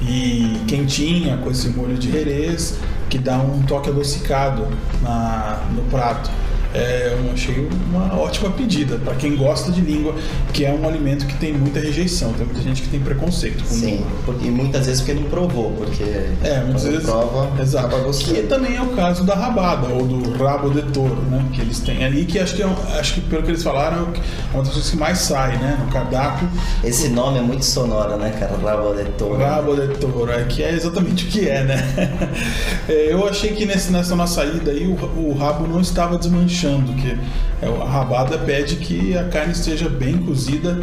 E 0.00 0.60
quentinha, 0.68 1.36
com 1.38 1.50
esse 1.50 1.68
molho 1.70 1.96
de 1.96 2.10
Jerez, 2.10 2.78
que 3.10 3.18
dá 3.18 3.36
um 3.38 3.62
toque 3.62 3.90
adocicado 3.90 4.68
na, 5.02 5.62
no 5.74 5.82
prato. 5.90 6.30
É, 6.74 7.16
eu 7.26 7.32
achei 7.32 7.66
uma 7.90 8.14
ótima 8.20 8.50
pedida 8.50 8.96
para 8.98 9.14
quem 9.14 9.36
gosta 9.36 9.72
de 9.72 9.80
língua, 9.80 10.14
que 10.52 10.64
é 10.64 10.72
um 10.72 10.86
alimento 10.86 11.26
que 11.26 11.34
tem 11.36 11.52
muita 11.52 11.80
rejeição. 11.80 12.32
Tem 12.34 12.44
muita 12.44 12.60
gente 12.60 12.82
que 12.82 12.88
tem 12.88 13.00
preconceito 13.00 13.64
com 13.64 13.74
Sim, 13.74 14.04
língua. 14.26 14.36
e 14.42 14.50
muitas 14.50 14.86
vezes 14.86 15.00
porque 15.00 15.14
não 15.18 15.28
provou, 15.30 15.72
porque 15.72 16.02
É, 16.44 16.62
muitas 16.64 16.84
vezes. 16.84 17.04
prova, 17.04 17.50
Exato. 17.60 17.86
acaba 17.86 18.00
Que 18.02 18.06
gostando. 18.06 18.42
também 18.48 18.76
é 18.76 18.82
o 18.82 18.88
caso 18.88 19.24
da 19.24 19.34
rabada, 19.34 19.88
ou 19.88 20.06
do 20.06 20.36
rabo 20.42 20.68
de 20.70 20.82
touro, 20.92 21.16
né? 21.30 21.42
Que 21.54 21.62
eles 21.62 21.80
têm 21.80 22.04
ali, 22.04 22.24
que 22.26 22.38
acho 22.38 22.54
que, 22.54 22.62
é 22.62 22.66
um- 22.66 22.76
acho 22.98 23.14
que 23.14 23.20
pelo 23.22 23.42
que 23.42 23.50
eles 23.50 23.62
falaram, 23.62 24.08
é 24.52 24.54
uma 24.54 24.62
das 24.62 24.72
coisas 24.72 24.90
que 24.90 24.96
mais 24.96 25.18
sai, 25.18 25.56
né? 25.58 25.78
No 25.84 25.90
cardápio. 25.90 26.48
Esse 26.84 27.08
nome 27.08 27.38
é 27.38 27.42
muito 27.42 27.64
sonoro, 27.64 28.16
né, 28.18 28.30
cara? 28.38 28.56
Rabo 28.62 28.94
de 28.94 29.04
touro. 29.12 29.38
Rabo 29.38 29.74
de 29.74 29.88
touro, 29.98 30.30
é 30.30 30.44
que 30.44 30.62
é 30.62 30.72
exatamente 30.74 31.24
o 31.24 31.28
que 31.28 31.48
é, 31.48 31.64
né? 31.64 31.78
É, 32.88 33.12
eu 33.12 33.26
achei 33.28 33.52
que 33.52 33.66
nesse, 33.66 33.90
nessa 33.92 34.14
nossa 34.16 34.44
ida 34.44 34.70
aí 34.70 34.86
o, 34.86 34.92
o 35.18 35.34
rabo 35.38 35.66
não 35.66 35.80
estava 35.80 36.16
desmanchando, 36.58 36.92
que 36.94 37.16
é, 37.62 37.82
a 37.82 37.84
rabada 37.84 38.38
pede 38.38 38.76
que 38.76 39.16
a 39.16 39.24
carne 39.24 39.52
esteja 39.52 39.88
bem 39.88 40.18
cozida 40.18 40.78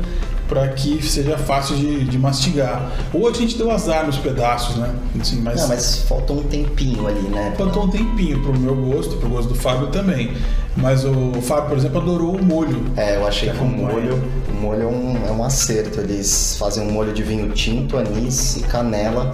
para 0.48 0.68
que 0.70 1.04
seja 1.04 1.38
fácil 1.38 1.76
de, 1.76 2.06
de 2.06 2.20
mastigar. 2.20 2.92
Ou 3.12 3.28
a 3.28 3.34
gente 3.34 3.58
deu 3.58 3.72
azar 3.72 4.06
nos 4.06 4.18
pedaços, 4.18 4.76
né? 4.76 4.94
Assim, 5.20 5.42
mas, 5.42 5.62
Não, 5.62 5.68
mas 5.68 5.98
faltou 6.08 6.40
um 6.40 6.44
tempinho 6.44 7.08
ali, 7.08 7.28
né? 7.30 7.54
faltou 7.58 7.86
um 7.86 7.90
tempinho 7.90 8.40
pro 8.42 8.58
meu 8.58 8.76
gosto, 8.76 9.18
pro 9.18 9.28
gosto 9.28 9.50
do 9.50 9.56
Fábio 9.56 9.88
também. 9.88 10.34
Mas 10.78 11.04
o 11.04 11.42
Fábio, 11.42 11.70
por 11.70 11.78
exemplo, 11.78 12.00
adorou 12.00 12.36
o 12.36 12.44
molho. 12.44 12.84
É, 12.96 13.16
eu 13.16 13.28
achei 13.28 13.50
Que 13.50 13.58
que 13.58 13.64
o 13.64 13.68
molho, 13.68 14.22
o 14.50 14.62
molho 14.62 14.84
é, 14.84 14.86
um, 14.86 15.28
é 15.28 15.32
um 15.32 15.44
acerto. 15.44 16.00
Eles 16.00 16.58
fazem 16.60 16.88
um 16.88 16.92
molho 16.92 17.12
de 17.12 17.24
vinho 17.24 17.52
tinto, 17.52 17.98
anis 17.98 18.58
e 18.58 18.64
canela. 18.64 19.34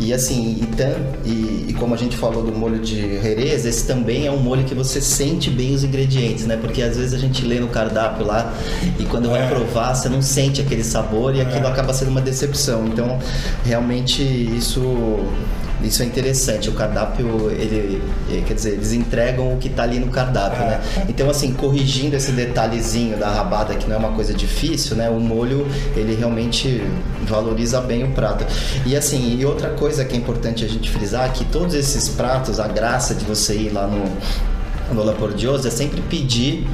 E 0.00 0.12
assim, 0.12 0.58
e, 0.60 0.66
tam, 0.76 0.92
e, 1.24 1.66
e 1.68 1.72
como 1.78 1.94
a 1.94 1.96
gente 1.96 2.16
falou 2.16 2.42
do 2.44 2.52
molho 2.52 2.80
de 2.80 3.20
Jerez, 3.22 3.64
esse 3.64 3.86
também 3.86 4.26
é 4.26 4.30
um 4.30 4.38
molho 4.38 4.64
que 4.64 4.74
você 4.74 5.00
sente 5.00 5.48
bem 5.50 5.72
os 5.72 5.84
ingredientes, 5.84 6.46
né? 6.46 6.56
Porque 6.60 6.82
às 6.82 6.96
vezes 6.96 7.14
a 7.14 7.18
gente 7.18 7.44
lê 7.44 7.60
no 7.60 7.68
cardápio 7.68 8.26
lá 8.26 8.52
e 8.98 9.04
quando 9.04 9.30
vai 9.30 9.42
É. 9.44 9.48
provar, 9.48 9.94
você 9.94 10.08
não 10.08 10.20
sente 10.20 10.60
aquele 10.60 10.82
sabor 10.82 11.34
e 11.36 11.40
aquilo 11.40 11.66
É. 11.66 11.70
acaba 11.70 11.94
sendo 11.94 12.10
uma 12.10 12.20
decepção. 12.20 12.86
Então, 12.86 13.18
realmente 13.64 14.22
isso 14.22 14.80
isso 15.84 16.02
é 16.02 16.06
interessante. 16.06 16.68
O 16.68 16.72
cardápio, 16.72 17.50
ele, 17.50 18.02
eh, 18.30 18.42
quer 18.46 18.54
dizer, 18.54 18.72
eles 18.72 18.92
entregam 18.92 19.52
o 19.52 19.58
que 19.58 19.68
está 19.68 19.82
ali 19.82 19.98
no 19.98 20.08
cardápio, 20.08 20.62
É. 20.62 20.66
né? 20.66 20.80
Então, 21.08 21.28
assim, 21.30 21.52
corrigindo 21.52 22.16
esse 22.16 22.32
detalhezinho 22.32 23.16
da 23.16 23.28
rabada, 23.30 23.74
que 23.74 23.88
não 23.88 23.96
é 23.96 23.98
uma 23.98 24.12
coisa 24.12 24.32
difícil, 24.34 24.96
né? 24.96 25.08
O 25.10 25.20
molho, 25.20 25.66
ele 25.96 26.14
realmente 26.14 26.82
valoriza 27.26 27.80
bem 27.80 28.04
o 28.04 28.08
prato. 28.12 28.44
E 28.86 28.96
assim, 28.96 29.36
e 29.38 29.44
outra 29.44 29.70
coisa 29.70 30.04
que 30.04 30.14
é 30.14 30.18
importante 30.18 30.64
a 30.64 30.68
gente 30.68 30.90
frisar, 30.90 31.32
que 31.32 31.44
todos 31.44 31.74
esses 31.74 32.08
pratos, 32.08 32.58
a 32.60 32.68
graça 32.68 33.14
de 33.14 33.24
você 33.24 33.54
ir 33.54 33.70
lá 33.70 33.86
no 33.86 34.04
Lola 34.92 35.12
Pordioso 35.14 35.66
é 35.66 35.70
sempre 35.70 36.00
pedir 36.02 36.66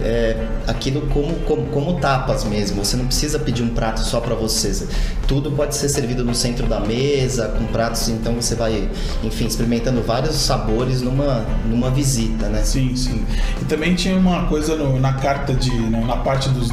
é, 0.00 0.46
aquilo 0.66 1.02
como, 1.08 1.34
como, 1.40 1.66
como 1.66 2.00
tapas 2.00 2.44
mesmo. 2.44 2.84
Você 2.84 2.96
não 2.96 3.06
precisa 3.06 3.38
pedir 3.38 3.62
um 3.62 3.68
prato 3.68 4.00
só 4.00 4.20
para 4.20 4.34
você. 4.34 4.86
Tudo 5.26 5.50
pode 5.50 5.74
ser 5.76 5.88
servido 5.88 6.24
no 6.24 6.34
centro 6.34 6.66
da 6.66 6.80
mesa, 6.80 7.48
com 7.48 7.64
pratos, 7.66 8.08
então 8.08 8.34
você 8.34 8.54
vai, 8.54 8.88
enfim, 9.22 9.46
experimentando 9.46 10.02
vários 10.02 10.36
sabores 10.36 11.02
numa, 11.02 11.44
numa 11.66 11.90
visita, 11.90 12.48
né? 12.48 12.62
Sim, 12.62 12.96
sim. 12.96 13.24
E 13.60 13.64
também 13.64 13.94
tinha 13.94 14.16
uma 14.16 14.46
coisa 14.46 14.76
no, 14.76 14.98
na 14.98 15.12
carta 15.14 15.52
de. 15.54 15.70
Né, 15.70 16.04
na 16.06 16.16
parte 16.16 16.48
dos 16.48 16.68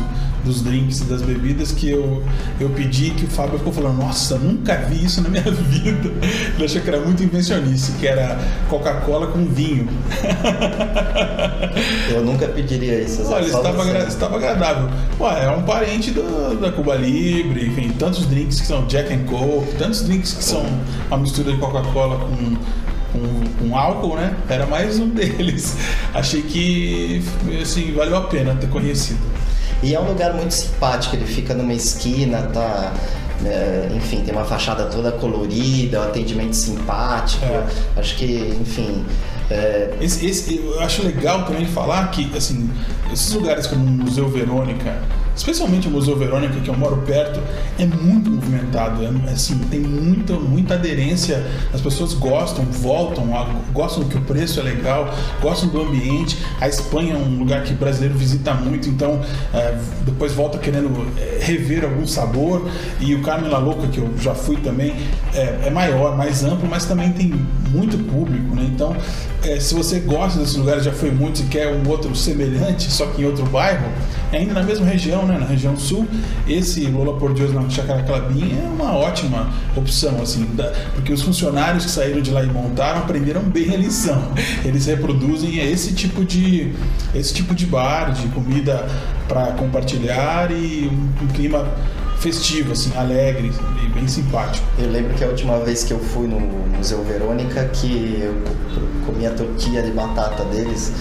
dos 0.46 0.62
drinks 0.62 1.02
e 1.02 1.06
das 1.06 1.22
bebidas 1.22 1.72
que 1.72 1.90
eu, 1.90 2.24
eu 2.60 2.70
pedi 2.70 3.10
que 3.10 3.26
o 3.26 3.28
Fábio 3.28 3.58
ficou 3.58 3.74
falando, 3.74 3.98
nossa, 3.98 4.38
nunca 4.38 4.78
vi 4.78 5.04
isso 5.04 5.22
na 5.22 5.30
minha 5.30 5.44
vida. 5.52 6.12
Ele 6.56 6.64
achou 6.64 6.82
que 6.82 6.88
era 6.88 7.02
muito 7.02 7.24
invencionice, 7.24 7.94
que 7.94 8.08
era 8.08 8.40
Coca-Cola 8.70 9.28
com 9.28 9.46
vinho. 9.46 9.90
Eu 12.10 12.24
nunca 12.24 12.48
pediria 12.48 13.02
isso. 13.02 13.24
Olha, 13.26 13.46
estava, 13.46 13.82
agra 13.82 14.08
estava 14.08 14.36
agradável. 14.38 14.90
Ué, 15.20 15.46
é 15.46 15.50
um 15.50 15.64
parente 15.64 16.12
do, 16.12 16.60
da 16.60 16.72
Cuba 16.72 16.96
Libre, 16.96 17.68
enfim, 17.68 17.90
tantos 17.90 18.26
drinks 18.28 18.62
que 18.62 18.68
são 18.68 18.86
Jack 18.86 19.12
and 19.12 19.26
Coke, 19.26 19.76
tantos 19.78 20.04
drinks 20.04 20.34
que 20.34 20.44
são 20.44 20.66
uma 21.08 21.18
mistura 21.18 21.52
de 21.52 21.58
Coca-Cola 21.58 22.20
com 22.20 22.56
com, 23.16 23.70
com, 23.70 23.78
álcool, 23.78 24.16
né? 24.16 24.36
Era 24.50 24.66
mais 24.66 25.00
um 25.00 25.08
deles. 25.10 25.78
Achei 26.14 26.42
que 26.42 27.24
assim, 27.62 27.94
valeu 27.94 28.18
a 28.18 28.22
pena 28.22 28.56
ter 28.56 28.70
conhecido. 28.70 29.20
E 29.84 29.94
é 29.94 30.00
um 30.00 30.08
lugar 30.08 30.34
muito 30.34 30.52
simpático, 30.52 31.16
ele 31.16 31.26
fica 31.26 31.54
numa 31.54 31.74
esquina, 31.74 32.44
tá. 32.54 32.94
É, 33.46 33.90
enfim, 33.94 34.22
tem 34.22 34.34
uma 34.34 34.46
fachada 34.46 34.86
toda 34.86 35.12
colorida, 35.12 36.00
um 36.00 36.04
atendimento 36.04 36.56
simpático. 36.56 37.46
É. 37.46 37.66
Acho 37.98 38.16
que, 38.16 38.56
enfim. 38.60 39.06
É... 39.50 39.94
Esse, 40.02 40.26
esse, 40.26 40.58
eu 40.58 40.80
acho 40.80 41.04
legal 41.06 41.44
também 41.46 41.66
falar 41.66 42.10
que, 42.12 42.32
assim, 42.36 42.70
esses 43.12 43.34
lugares 43.34 43.68
como 43.68 43.86
o 43.86 43.88
Museu 43.88 44.30
Verônica, 44.30 44.98
especialmente 45.36 45.88
o 45.88 45.92
Museu 45.92 46.16
Verônica, 46.16 46.60
que 46.60 46.70
eu 46.70 46.76
moro 46.76 46.98
perto, 46.98 47.40
é 47.78 47.86
muito 47.86 48.30
movimentado. 48.30 49.04
É, 49.04 49.32
assim, 49.32 49.58
tem 49.70 49.80
muita, 49.80 50.34
muita 50.34 50.76
aderência. 50.76 51.46
As 51.74 51.82
pessoas 51.82 52.14
gostam, 52.14 52.64
voltam, 52.66 53.28
gostam 53.74 54.04
que 54.06 54.18
o 54.18 54.22
preço 54.22 54.60
é 54.60 54.64
legal, 54.64 55.14
gostam 55.42 55.70
do 55.70 55.82
ambiente. 55.82 56.38
A 56.60 56.68
Espanha 56.68 57.14
é 57.14 57.18
um 57.18 57.38
lugar 57.38 57.64
que 57.64 57.74
o 57.74 57.78
brasileiro 57.78 58.18
visita 58.18 58.54
muito, 58.54 58.88
então 58.90 59.22
é, 59.54 59.78
depois 60.06 60.34
volta 60.34 60.58
querendo 60.58 60.90
é, 61.18 61.40
rever 61.42 61.84
algum 61.84 62.08
sabor. 62.08 62.70
E 63.00 63.14
o 63.14 63.22
Carmen 63.22 63.50
La 63.50 63.58
Louca, 63.58 63.88
que 63.88 63.98
eu 63.98 64.14
já 64.18 64.34
fui 64.34 64.58
também, 64.58 64.96
é, 65.34 65.68
é 65.68 65.70
maior, 65.70 66.16
mais 66.16 66.44
amplo, 66.44 66.68
mas 66.70 66.86
também 66.86 67.12
tem 67.12 67.34
muito 67.70 67.98
público, 68.10 68.56
né? 68.56 68.70
Então, 68.74 68.96
é, 69.44 69.60
se 69.60 69.74
você 69.74 70.00
gosta 70.00 70.40
desses 70.40 70.56
lugares, 70.56 70.84
já 70.84 70.92
foi 70.92 71.12
muito 71.12 71.42
e 71.42 71.46
quer 71.46 71.68
um 71.68 71.88
outro 71.90 72.16
semelhante, 72.16 72.92
só 72.92 73.06
que 73.08 73.22
em 73.22 73.26
outro 73.26 73.46
bairro, 73.46 73.88
ainda 74.32 74.54
na 74.54 74.64
mesma 74.64 74.86
região, 74.86 75.25
né, 75.26 75.38
na 75.38 75.46
região 75.46 75.78
sul, 75.78 76.08
esse 76.48 76.86
Lola 76.86 77.18
por 77.18 77.34
Deus 77.34 77.54
na 77.54 77.70
Chácara 77.70 78.04
Clabim 78.04 78.58
é 78.58 78.68
uma 78.68 78.94
ótima 78.94 79.50
opção, 79.76 80.22
assim, 80.22 80.46
da, 80.54 80.72
porque 80.94 81.12
os 81.12 81.22
funcionários 81.22 81.86
que 81.86 81.92
saíram 81.92 82.22
de 82.22 82.32
lá 82.32 82.44
e 82.44 82.48
montaram 82.48 83.00
aprenderam 83.00 83.42
bem 83.42 83.74
a 83.74 83.78
lição. 83.78 84.22
Eles 84.64 84.86
reproduzem 84.86 85.60
esse 85.60 85.94
tipo 85.94 86.24
de 86.24 86.74
esse 87.14 87.34
tipo 87.34 87.56
de 87.56 87.66
bar, 87.66 88.12
de 88.12 88.28
comida 88.30 88.88
para 89.28 89.54
compartilhar 89.54 90.52
e 90.52 90.90
um, 90.92 91.24
um 91.24 91.28
clima 91.28 91.68
festivo, 92.20 92.72
assim, 92.72 92.96
alegre 92.96 93.52
e 93.84 93.88
bem 93.90 94.08
simpático. 94.08 94.66
Eu 94.78 94.90
lembro 94.90 95.14
que 95.14 95.24
a 95.24 95.28
última 95.28 95.60
vez 95.60 95.84
que 95.84 95.94
eu 95.94 96.00
fui 96.00 96.28
no 96.28 96.40
Museu 96.40 97.04
Verônica, 97.04 97.64
que 97.66 98.20
eu 98.22 98.36
comi 99.06 99.26
a 99.26 99.32
tortilha 99.32 99.84
de 99.84 99.92
batata 99.92 100.44
deles, 100.46 100.92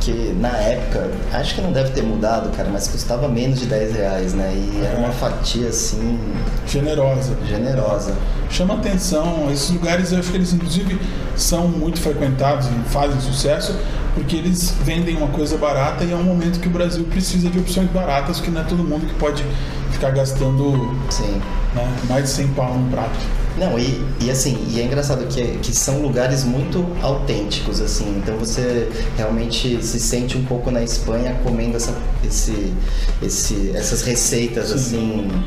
que 0.00 0.34
na 0.40 0.56
época, 0.56 1.10
acho 1.32 1.54
que 1.54 1.60
não 1.60 1.72
deve 1.72 1.90
ter 1.90 2.02
mudado, 2.02 2.54
cara, 2.56 2.68
mas 2.72 2.88
custava 2.88 3.28
menos 3.28 3.60
de 3.60 3.66
10 3.66 3.94
reais, 3.94 4.34
né? 4.34 4.52
E 4.54 4.82
é. 4.82 4.86
era 4.86 4.98
uma 4.98 5.12
fatia 5.12 5.68
assim. 5.68 6.18
Generosa. 6.66 7.36
Generosa. 7.46 8.14
Chama 8.50 8.74
atenção, 8.74 9.50
esses 9.52 9.70
lugares 9.70 10.12
eu 10.12 10.18
acho 10.18 10.30
que 10.30 10.36
eles 10.36 10.52
inclusive 10.52 11.00
são 11.34 11.68
muito 11.68 12.00
frequentados 12.00 12.66
e 12.66 12.88
fazem 12.88 13.20
sucesso 13.20 13.76
porque 14.14 14.34
eles 14.34 14.74
vendem 14.82 15.14
uma 15.14 15.28
coisa 15.28 15.58
barata 15.58 16.02
e 16.02 16.10
é 16.10 16.16
um 16.16 16.22
momento 16.22 16.58
que 16.58 16.68
o 16.68 16.70
Brasil 16.70 17.04
precisa 17.04 17.50
de 17.50 17.58
opções 17.58 17.90
baratas, 17.90 18.40
que 18.40 18.50
não 18.50 18.62
é 18.62 18.64
todo 18.64 18.82
mundo 18.82 19.06
que 19.06 19.14
pode 19.14 19.44
ficar 19.92 20.10
gastando 20.10 20.96
Sim. 21.10 21.40
Né, 21.74 21.96
mais 22.08 22.24
de 22.24 22.30
100 22.30 22.48
pau 22.48 22.72
num 22.72 22.90
prato. 22.90 23.18
Não, 23.56 23.78
e, 23.78 24.04
e 24.20 24.30
assim, 24.30 24.58
e 24.68 24.80
é 24.80 24.84
engraçado 24.84 25.26
que, 25.26 25.42
que 25.58 25.74
são 25.74 26.02
lugares 26.02 26.44
muito 26.44 26.86
autênticos, 27.02 27.80
assim, 27.80 28.18
então 28.18 28.36
você 28.36 28.88
realmente 29.16 29.82
se 29.82 29.98
sente 29.98 30.36
um 30.36 30.44
pouco 30.44 30.70
na 30.70 30.82
Espanha 30.82 31.40
comendo 31.42 31.76
essa, 31.76 31.96
esse, 32.22 32.74
esse, 33.22 33.72
essas 33.74 34.02
receitas, 34.02 34.68
Sim. 34.68 34.74
assim, 34.74 35.42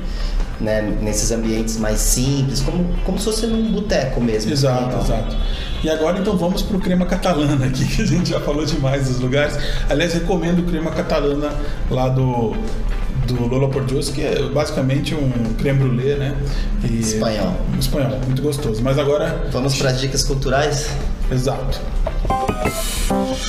né, 0.59 0.81
nesses 1.01 1.31
ambientes 1.31 1.77
mais 1.77 1.99
simples, 1.99 2.61
como, 2.61 2.85
como 3.05 3.17
se 3.19 3.25
fosse 3.25 3.45
num 3.45 3.71
boteco 3.71 4.19
mesmo. 4.19 4.51
Exato, 4.51 4.85
então. 4.85 5.01
exato. 5.01 5.37
E 5.83 5.89
agora 5.89 6.19
então 6.19 6.35
vamos 6.35 6.61
para 6.61 6.75
o 6.75 6.79
crema 6.79 7.05
catalana 7.05 7.67
aqui, 7.67 7.85
que 7.95 8.01
a 8.01 8.05
gente 8.05 8.31
já 8.31 8.39
falou 8.39 8.65
demais 8.65 9.07
dos 9.07 9.19
lugares. 9.19 9.57
Aliás, 9.89 10.13
recomendo 10.13 10.59
o 10.59 10.63
crema 10.63 10.91
catalana 10.91 11.53
lá 11.89 12.09
do 12.09 12.55
do 13.33 13.47
Lola 13.47 13.69
Portios, 13.69 14.09
que 14.09 14.21
é 14.21 14.41
basicamente 14.49 15.15
um 15.15 15.53
creme 15.57 15.79
brulee, 15.79 16.15
né? 16.15 16.35
E 16.83 16.99
espanhol. 16.99 17.55
Um 17.73 17.79
espanhol, 17.79 18.19
muito 18.25 18.41
gostoso. 18.41 18.81
Mas 18.83 18.97
agora. 18.97 19.47
Vamos 19.51 19.77
para 19.77 19.89
as 19.91 19.99
dicas 19.99 20.23
culturais? 20.23 20.89
Exato. 21.31 21.79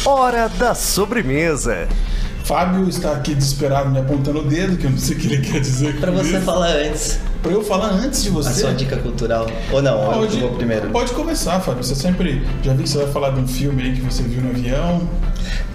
Hora 0.04 0.48
da 0.48 0.74
sobremesa. 0.74 1.88
Fábio 2.50 2.88
está 2.88 3.12
aqui 3.12 3.32
desesperado 3.32 3.90
me 3.90 4.00
apontando 4.00 4.40
o 4.40 4.42
dedo, 4.42 4.76
que 4.76 4.84
eu 4.84 4.90
não 4.90 4.98
sei 4.98 5.16
o 5.16 5.20
que 5.20 5.26
ele 5.28 5.38
quer 5.40 5.60
dizer. 5.60 6.00
Para 6.00 6.10
você 6.10 6.38
isso. 6.38 6.40
falar 6.40 6.72
antes. 6.72 7.20
Para 7.40 7.52
eu 7.52 7.62
falar 7.62 7.90
antes 7.90 8.24
de 8.24 8.30
você. 8.30 8.48
A 8.48 8.52
sua 8.52 8.72
dica 8.72 8.96
cultural. 8.96 9.46
Ou 9.70 9.80
não, 9.80 10.12
pode, 10.12 10.34
eu 10.34 10.48
vou 10.48 10.56
primeiro. 10.56 10.90
Pode 10.90 11.12
começar, 11.12 11.60
Fábio. 11.60 11.84
Você 11.84 11.94
sempre. 11.94 12.44
Já 12.64 12.74
vi 12.74 12.82
que 12.82 12.88
você 12.88 12.98
vai 12.98 13.12
falar 13.12 13.30
de 13.30 13.40
um 13.40 13.46
filme 13.46 13.84
aí 13.84 13.92
que 13.92 14.00
você 14.00 14.24
viu 14.24 14.42
no 14.42 14.50
avião. 14.50 15.08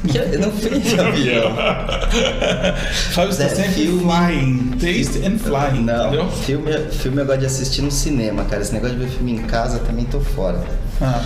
Eu 0.03 0.39
não 0.39 0.51
fui 0.51 0.77
de 0.81 0.99
avião. 0.99 1.55
Fábio 3.13 3.31
está 3.31 3.45
é, 3.45 3.49
sempre 3.49 3.71
filme, 3.71 4.01
flying. 4.01 4.71
Taste 4.71 5.25
and 5.25 5.39
flying. 5.39 5.81
Não, 5.81 6.07
entendeu? 6.07 6.29
Filme, 6.29 6.77
filme 6.91 7.21
eu 7.21 7.25
gosto 7.25 7.39
de 7.39 7.45
assistir 7.45 7.83
no 7.83 7.91
cinema, 7.91 8.43
cara. 8.43 8.61
Esse 8.61 8.73
negócio 8.73 8.97
de 8.97 9.05
ver 9.05 9.11
filme 9.11 9.31
em 9.31 9.43
casa 9.43 9.79
também 9.79 10.03
tô 10.03 10.19
fora. 10.19 10.61
Ah. 11.01 11.23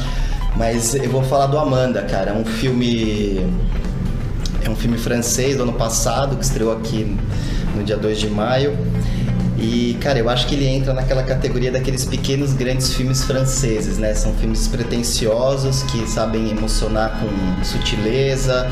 Mas 0.55 0.93
eu 0.93 1.09
vou 1.09 1.23
falar 1.23 1.47
do 1.47 1.57
Amanda, 1.57 2.03
cara. 2.03 2.29
É 2.29 2.33
um 2.35 2.45
filme. 2.45 3.49
É 4.63 4.69
um 4.69 4.75
filme 4.75 4.97
francês 4.97 5.57
do 5.57 5.63
ano 5.63 5.73
passado 5.73 6.35
que 6.35 6.43
estreou 6.43 6.71
aqui 6.71 7.15
no 7.75 7.83
dia 7.83 7.97
2 7.97 8.19
de 8.19 8.29
maio. 8.29 8.77
E, 9.61 9.97
cara, 9.99 10.17
eu 10.17 10.29
acho 10.29 10.47
que 10.47 10.55
ele 10.55 10.65
entra 10.65 10.93
naquela 10.93 11.21
categoria 11.23 11.71
daqueles 11.71 12.05
pequenos 12.05 12.53
grandes 12.53 12.93
filmes 12.93 13.25
franceses, 13.25 13.97
né? 13.97 14.13
São 14.13 14.33
filmes 14.35 14.67
pretensiosos 14.67 15.83
que 15.83 16.07
sabem 16.07 16.49
emocionar 16.49 17.19
com 17.19 17.63
sutileza. 17.63 18.69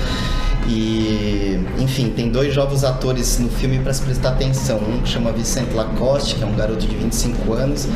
E, 0.69 1.59
enfim, 1.77 2.09
tem 2.09 2.29
dois 2.29 2.53
jovens 2.53 2.83
atores 2.83 3.37
no 3.39 3.49
filme 3.49 3.79
para 3.79 3.93
se 3.93 4.01
prestar 4.01 4.29
atenção. 4.29 4.77
Um 4.77 5.01
que 5.01 5.09
chama 5.09 5.31
Vicente 5.31 5.73
Lacoste, 5.73 6.35
que 6.35 6.43
é 6.43 6.47
um 6.47 6.55
garoto 6.55 6.85
de 6.85 6.95
25 6.95 7.53
anos, 7.53 7.87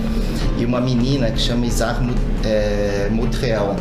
e 0.58 0.65
uma 0.65 0.80
menina 0.80 1.32
que 1.32 1.39
chama 1.39 1.65
Isar 1.65 2.01
é, 2.45 3.10
Montreal, 3.12 3.75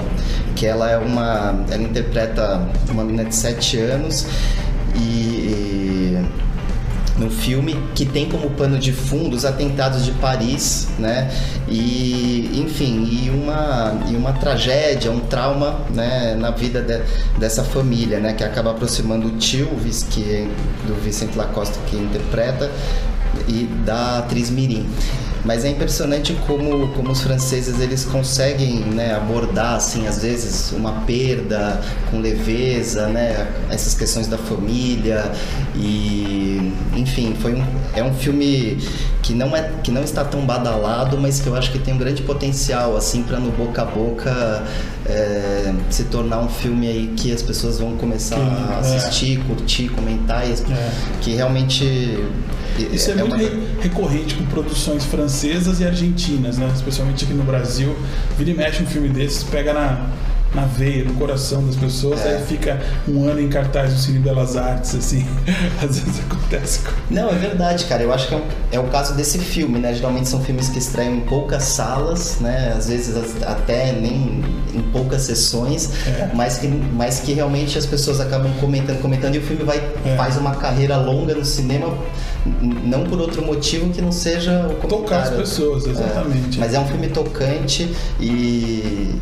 que 0.55 0.67
ela 0.67 0.91
é 0.91 0.99
uma. 0.99 1.65
Ela 1.71 1.83
interpreta 1.83 2.69
uma 2.91 3.05
menina 3.05 3.25
de 3.25 3.35
7 3.35 3.79
anos 3.79 4.27
e 4.95 6.19
no 7.21 7.31
filme 7.31 7.77
que 7.95 8.07
tem 8.07 8.29
como 8.29 8.51
pano 8.51 8.79
de 8.79 8.93
fundo 8.93 9.37
os 9.37 9.45
atentados 9.45 10.05
de 10.05 10.13
Paris, 10.13 10.89
né? 10.99 11.31
E 11.69 12.51
enfim, 12.65 13.05
e 13.05 13.31
uma 13.31 14.01
e 14.09 14.17
uma 14.17 14.33
tragédia, 14.33 15.11
um 15.13 15.21
trauma, 15.21 15.81
né, 15.91 16.35
na 16.35 16.51
vida 16.51 16.81
de, 16.81 17.01
dessa 17.39 17.63
família, 17.63 18.19
né, 18.19 18.33
que 18.33 18.43
acaba 18.43 18.71
aproximando 18.71 19.29
o 19.29 19.31
tio, 19.33 19.69
que 20.11 20.23
é 20.25 20.49
do 20.87 20.95
Vicente 21.03 21.37
Lacoste 21.37 21.79
que 21.87 21.97
interpreta 21.97 22.71
e 23.47 23.69
da 23.85 24.19
atriz 24.19 24.51
Mirim. 24.51 24.89
Mas 25.45 25.65
é 25.65 25.71
impressionante 25.71 26.35
como, 26.47 26.89
como 26.89 27.11
os 27.11 27.23
franceses 27.23 27.81
eles 27.81 28.05
conseguem 28.05 28.81
né, 28.81 29.15
abordar 29.15 29.77
assim 29.77 30.07
às 30.07 30.23
vezes 30.23 30.71
uma 30.73 30.93
perda 31.03 31.81
com 32.11 32.21
leveza, 32.21 33.09
né, 33.09 33.49
essas 33.71 33.95
questões 33.95 34.27
da 34.27 34.37
família 34.37 35.31
e 35.75 36.73
enfim 36.95 37.35
foi 37.41 37.55
um, 37.55 37.65
é 37.95 38.03
um 38.03 38.13
filme 38.13 38.79
que 39.23 39.33
não 39.33 39.57
é 39.57 39.71
que 39.83 39.91
não 39.91 40.03
está 40.03 40.25
tão 40.25 40.45
badalado, 40.45 41.17
mas 41.19 41.41
que 41.41 41.47
eu 41.47 41.55
acho 41.55 41.73
que 41.73 41.79
tem 41.79 41.95
um 41.95 41.99
grande 41.99 42.23
potencial 42.23 42.97
assim 42.97 43.23
para 43.23 43.39
no 43.39 43.51
boca 43.51 43.83
a 43.83 43.85
boca 43.87 44.65
é, 45.07 45.73
se 45.89 46.05
tornar 46.05 46.41
um 46.41 46.49
filme 46.49 46.87
aí 46.87 47.15
que 47.17 47.33
as 47.33 47.43
pessoas 47.43 47.79
vão 47.79 47.97
começar 47.97 48.37
Sim, 48.37 48.43
a 48.43 48.75
é. 48.75 48.97
assistir, 48.97 49.41
é. 49.41 49.45
curtir, 49.45 49.89
comentar, 49.89 50.47
e, 50.47 50.53
é. 50.53 50.91
que 51.23 51.33
realmente 51.33 51.85
isso 52.93 53.11
é, 53.11 53.15
é 53.15 53.25
muito 53.25 53.35
uma... 53.35 53.83
recorrente 53.83 54.35
com 54.35 54.45
produções 54.47 55.05
francesas 55.05 55.30
e 55.81 55.85
argentinas, 55.85 56.59
né? 56.59 56.71
Especialmente 56.75 57.25
aqui 57.25 57.35
no 57.35 57.45
Brasil. 57.45 57.95
Vira 58.37 58.51
e 58.51 58.55
mexe 58.55 58.83
um 58.83 58.87
filme 58.87 59.09
desses, 59.09 59.45
pega 59.45 59.73
na, 59.73 60.07
na 60.55 60.63
veia, 60.67 61.05
no 61.05 61.15
coração 61.15 61.65
das 61.65 61.77
pessoas, 61.77 62.21
É. 62.21 62.37
aí 62.37 62.45
fica 62.45 62.81
um 63.09 63.25
ano 63.29 63.41
em 63.41 63.49
cartaz 63.49 63.93
do 63.95 63.99
Cine 64.01 64.19
Belas 64.19 64.57
Artes, 64.57 64.95
assim. 64.97 65.25
Às 65.83 66.01
vezes 66.01 66.21
acontece 66.29 66.81
com. 66.81 66.91
Não, 67.15 67.29
é 67.31 67.35
verdade, 67.35 67.85
cara. 67.85 68.03
Eu 68.03 68.13
acho 68.13 68.27
que 68.29 68.35
é, 68.35 68.37
um- 68.37 68.45
é 68.73 68.79
o 68.81 68.85
caso 68.89 69.15
desse 69.15 69.39
filme, 69.39 69.79
né? 69.79 69.95
Geralmente 69.95 70.29
são 70.29 70.41
filmes 70.43 70.69
que 70.69 70.79
estreiam 70.79 71.15
em 71.15 71.21
poucas 71.21 71.63
salas, 71.63 72.39
né? 72.41 72.75
Às 72.77 72.89
vezes 72.89 73.15
até 73.47 73.93
nem 73.93 74.43
em 74.75 74.83
poucas 74.93 75.23
sessões, 75.23 75.91
É. 76.07 76.31
mas, 76.35 76.59
que, 76.59 76.67
mas 76.69 77.21
que 77.21 77.33
realmente 77.33 77.77
as 77.79 77.87
pessoas 77.87 78.21
acabam 78.21 78.53
comentando, 78.61 79.01
comentando 79.01 79.35
e 79.35 79.39
o 79.39 79.43
filme 79.43 79.63
vai 79.65 79.79
É. 80.05 80.17
faz 80.17 80.37
uma 80.37 80.55
carreira 80.57 80.97
longa 80.97 81.35
no 81.35 81.45
cinema, 81.45 81.93
não 82.47 83.05
por 83.05 83.21
outro 83.21 83.45
motivo 83.45 83.91
que 83.91 84.01
não 84.01 84.13
seja 84.13 84.67
o 84.67 84.87
Tocar 84.87 85.23
as 85.23 85.29
comentário. 85.29 85.37
pessoas, 85.39 85.87
exatamente. 85.87 86.57
É, 86.57 86.61
mas 86.61 86.75
é 86.75 86.81
um 86.81 86.87
filme 86.87 87.09
tocante 87.09 87.91
e, 88.19 89.15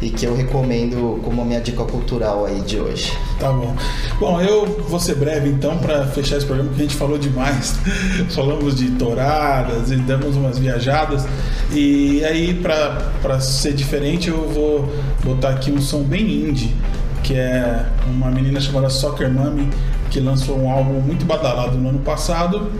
e 0.00 0.10
que 0.10 0.24
eu 0.24 0.34
recomendo 0.34 1.20
como 1.22 1.42
a 1.42 1.44
minha 1.44 1.60
dica 1.60 1.84
cultural 1.84 2.46
aí 2.46 2.60
de 2.62 2.80
hoje. 2.80 3.12
Tá 3.38 3.52
bom. 3.52 3.76
Bom, 4.18 4.40
eu 4.40 4.64
vou 4.88 4.98
ser 4.98 5.16
breve 5.16 5.48
então 5.48 5.76
para 5.78 6.06
fechar 6.06 6.36
esse 6.36 6.46
programa, 6.46 6.70
porque 6.70 6.84
a 6.84 6.86
gente 6.86 6.96
falou 6.96 7.18
demais. 7.18 7.76
Falamos 8.30 8.76
de 8.76 8.90
touradas 8.92 9.90
e 9.90 9.96
damos 9.96 10.36
umas 10.36 10.58
viajadas. 10.58 11.26
E 11.72 12.24
aí, 12.24 12.54
para 12.54 13.40
ser 13.40 13.74
diferente, 13.74 14.28
eu 14.28 14.48
vou 14.48 14.88
botar 15.22 15.50
aqui 15.50 15.70
um 15.70 15.80
som 15.80 16.02
bem 16.02 16.48
indie, 16.48 16.74
que 17.22 17.34
é 17.34 17.84
uma 18.06 18.30
menina 18.30 18.60
chamada 18.60 18.88
Soccer 18.88 19.30
Mummy, 19.30 19.68
que 20.14 20.20
lançou 20.20 20.56
um 20.56 20.70
álbum 20.70 21.00
muito 21.00 21.24
badalado 21.24 21.76
no 21.76 21.88
ano 21.88 21.98
passado. 21.98 22.70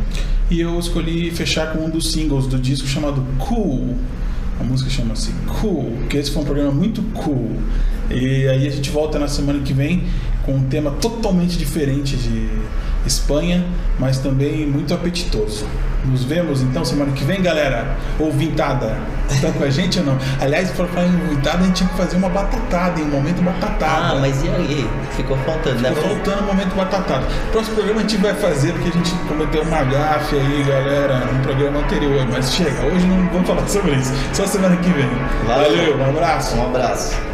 E 0.49 0.61
eu 0.61 0.79
escolhi 0.79 1.33
fechar 1.33 1.73
com 1.73 1.85
um 1.85 1.90
dos 1.90 2.12
singles 2.12 2.47
do 2.47 2.57
disco 2.57 2.87
chamado 2.87 3.20
Cool. 3.40 3.97
A 4.61 4.62
música 4.62 4.88
chama-se 4.88 5.33
Cool, 5.61 6.07
que 6.09 6.16
esse 6.16 6.31
foi 6.31 6.42
um 6.42 6.44
programa 6.44 6.70
muito 6.70 7.03
cool. 7.12 7.51
E 8.09 8.47
aí 8.47 8.68
a 8.68 8.70
gente 8.70 8.88
volta 8.88 9.18
na 9.18 9.27
semana 9.27 9.59
que 9.64 9.73
vem 9.73 10.05
com 10.47 10.55
um 10.55 10.62
tema 10.62 10.92
totalmente 10.92 11.59
diferente 11.59 12.16
de 12.16 12.49
Espanha, 13.05 13.66
mas 13.99 14.18
também 14.18 14.64
muito 14.64 14.94
apetitoso. 14.94 15.66
Nos 16.05 16.25
vemos 16.25 16.62
então 16.62 16.85
semana 16.85 17.12
que 17.12 17.25
vem, 17.25 17.40
galera. 17.40 17.97
Ouvintada, 18.19 18.97
tá 19.40 19.51
com 19.57 19.64
a 19.64 19.71
gente 19.71 19.99
ou 20.01 20.05
não? 20.05 20.19
Aliás, 20.40 20.71
para 20.71 20.87
falar 20.87 21.07
em 21.07 21.21
ouvintada, 21.23 21.59
a 21.59 21.62
gente 21.67 21.77
tinha 21.77 21.88
que 21.88 21.97
fazer 21.97 22.17
uma 22.17 22.29
batatada, 22.29 23.01
em 23.01 23.05
um 23.05 23.09
momento 23.09 23.43
batatada. 23.43 24.12
Ah, 24.12 24.14
mas 24.21 24.43
e 24.45 24.49
aí? 24.49 24.88
Ficou 25.17 25.37
faltando, 25.38 25.81
né? 25.81 25.88
Ficou 25.90 26.11
faltando 26.11 26.43
o 26.43 26.47
momento 26.47 26.75
batatada. 26.75 27.27
Próximo 27.53 27.77
programa 27.77 28.01
a 28.01 28.03
gente 28.03 28.17
vai 28.19 28.35
fazer, 28.35 28.73
porque 28.73 28.88
a 28.88 28.93
gente 28.93 29.14
cometeu 29.27 29.62
uma 29.62 29.83
gafe 29.85 30.37
aí, 30.37 30.64
galera, 30.64 31.19
no 31.21 31.43
programa 31.43 31.79
anterior. 31.81 32.27
Mas 32.31 32.53
chega, 32.53 32.83
hoje 32.85 33.07
não 33.07 33.27
vamos 33.29 33.47
falar 33.47 33.67
sobre 33.67 33.93
isso. 33.93 34.12
Só 34.35 34.47
semana 34.47 34.77
que 34.77 34.90
vem. 34.90 35.09
Valeu. 35.47 35.97
um 35.97 36.05
abraço. 36.11 36.57
Um 36.57 36.67
abraço. 36.67 37.34